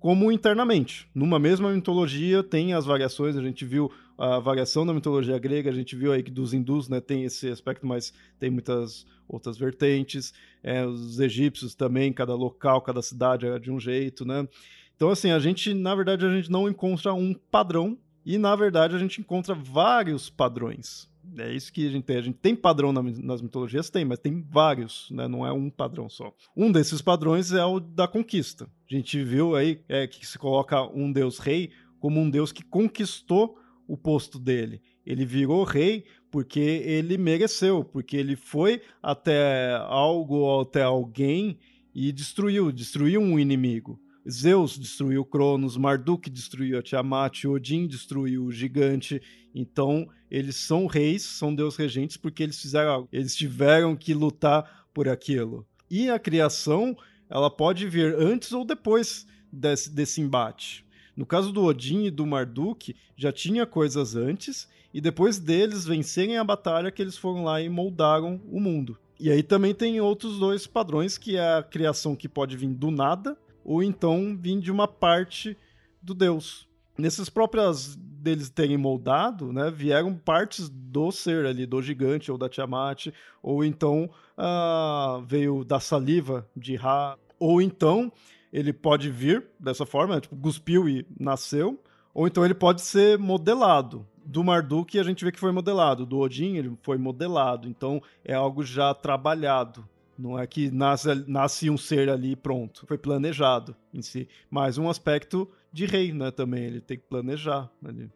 [0.00, 1.08] como internamente.
[1.14, 5.74] Numa mesma mitologia tem as variações, a gente viu a variação da mitologia grega, a
[5.74, 10.32] gente viu aí que dos hindus né, tem esse aspecto, mas tem muitas outras vertentes.
[10.62, 14.48] É, os egípcios também, cada local, cada cidade é de um jeito, né?
[14.96, 18.94] Então, assim, a gente, na verdade, a gente não encontra um padrão e, na verdade,
[18.94, 21.08] a gente encontra vários padrões
[21.38, 22.16] É isso que a gente tem.
[22.16, 23.90] A gente tem padrão nas mitologias?
[23.90, 25.28] Tem, mas tem vários, né?
[25.28, 26.32] não é um padrão só.
[26.56, 28.68] Um desses padrões é o da conquista.
[28.90, 32.62] A gente viu aí é, que se coloca um deus rei como um deus que
[32.62, 34.80] conquistou o posto dele.
[35.04, 41.58] Ele virou rei porque ele mereceu, porque ele foi até algo, até alguém
[41.94, 43.98] e destruiu, destruiu um inimigo.
[44.30, 49.22] Zeus destruiu Cronos, Marduk destruiu a Tiamat, Odin destruiu o gigante.
[49.54, 53.08] Então, eles são reis, são deus regentes porque eles fizeram algo.
[53.12, 55.66] Eles tiveram que lutar por aquilo.
[55.90, 56.96] E a criação,
[57.30, 60.84] ela pode vir antes ou depois desse, desse embate.
[61.16, 66.36] No caso do Odin e do Marduk, já tinha coisas antes, e depois deles vencerem
[66.36, 68.96] a batalha que eles foram lá e moldaram o mundo.
[69.18, 72.90] E aí também tem outros dois padrões, que é a criação que pode vir do
[72.90, 73.36] nada,
[73.68, 75.54] ou então vir de uma parte
[76.00, 76.66] do deus.
[76.96, 82.48] Nesses próprios deles terem moldado, né, vieram partes do ser ali, do gigante ou da
[82.48, 83.08] Tiamat,
[83.42, 84.08] ou então
[84.38, 88.10] uh, veio da saliva de Ra, ou então
[88.50, 91.78] ele pode vir dessa forma, tipo, cuspiu e nasceu,
[92.14, 94.06] ou então ele pode ser modelado.
[94.24, 98.32] Do Marduk a gente vê que foi modelado, do Odin ele foi modelado, então é
[98.32, 99.86] algo já trabalhado.
[100.18, 102.84] Não é que nasce, nasce um ser ali pronto.
[102.86, 104.28] Foi planejado em si.
[104.50, 106.32] Mais um aspecto de rei, né?
[106.32, 106.64] Também.
[106.64, 108.10] Ele tem que planejar ali.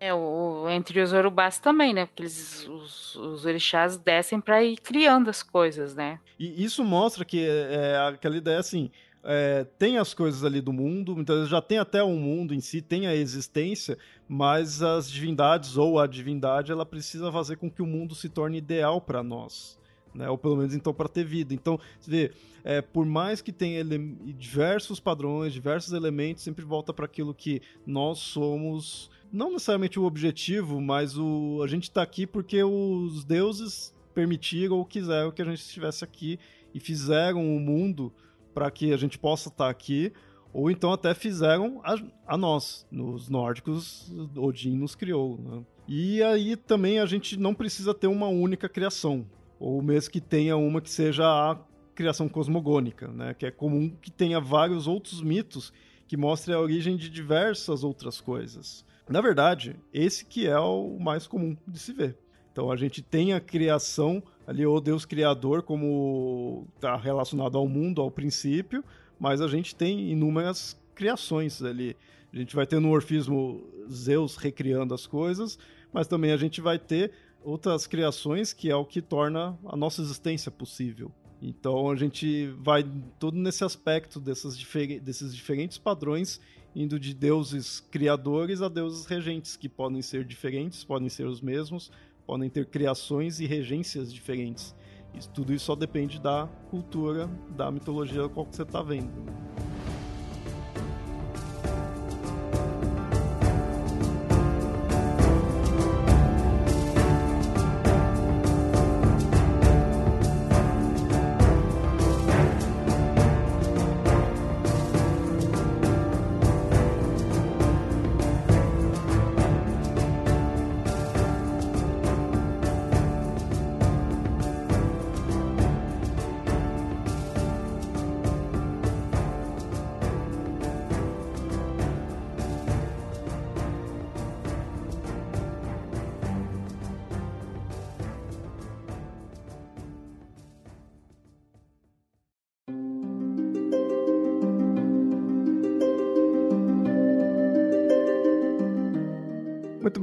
[0.00, 2.04] É, o, entre os orubás também, né?
[2.04, 6.18] Porque eles, os, os orixás descem para ir criando as coisas, né?
[6.38, 8.90] E isso mostra que é, é aquela ideia assim:
[9.22, 12.54] é, tem as coisas ali do mundo, muitas vezes já tem até o um mundo
[12.54, 13.96] em si, tem a existência,
[14.28, 18.58] mas as divindades ou a divindade ela precisa fazer com que o mundo se torne
[18.58, 19.78] ideal para nós.
[20.16, 20.28] Né?
[20.30, 21.52] Ou pelo menos então para ter vida.
[21.52, 22.32] Então, você vê,
[22.64, 28.18] é, por mais que tenha diversos padrões, diversos elementos, sempre volta para aquilo que nós
[28.18, 34.78] somos, não necessariamente o objetivo, mas o a gente está aqui porque os deuses permitiram
[34.78, 36.38] ou quiseram que a gente estivesse aqui
[36.72, 38.12] e fizeram o mundo
[38.54, 40.10] para que a gente possa estar tá aqui,
[40.50, 41.96] ou então até fizeram a,
[42.26, 42.86] a nós.
[42.90, 45.38] Nos nórdicos, Odin nos criou.
[45.38, 45.62] Né?
[45.86, 49.26] E aí também a gente não precisa ter uma única criação,
[49.58, 51.58] ou mesmo que tenha uma que seja a
[51.94, 53.34] criação cosmogônica, né?
[53.34, 55.72] que é comum que tenha vários outros mitos
[56.06, 58.84] que mostrem a origem de diversas outras coisas.
[59.08, 62.16] Na verdade, esse que é o mais comum de se ver.
[62.52, 68.00] Então a gente tem a criação ali, o Deus Criador, como está relacionado ao mundo
[68.00, 68.84] ao princípio,
[69.18, 71.96] mas a gente tem inúmeras criações ali.
[72.32, 75.58] A gente vai ter no Orfismo Zeus recriando as coisas,
[75.92, 77.12] mas também a gente vai ter
[77.46, 81.12] outras criações que é o que torna a nossa existência possível.
[81.40, 82.84] Então a gente vai
[83.20, 86.40] todo nesse aspecto dessas difer desses diferentes padrões,
[86.74, 91.92] indo de deuses criadores a deuses regentes, que podem ser diferentes, podem ser os mesmos,
[92.26, 94.74] podem ter criações e regências diferentes.
[95.14, 99.65] Isso, tudo isso só depende da cultura, da mitologia qual que você está vendo.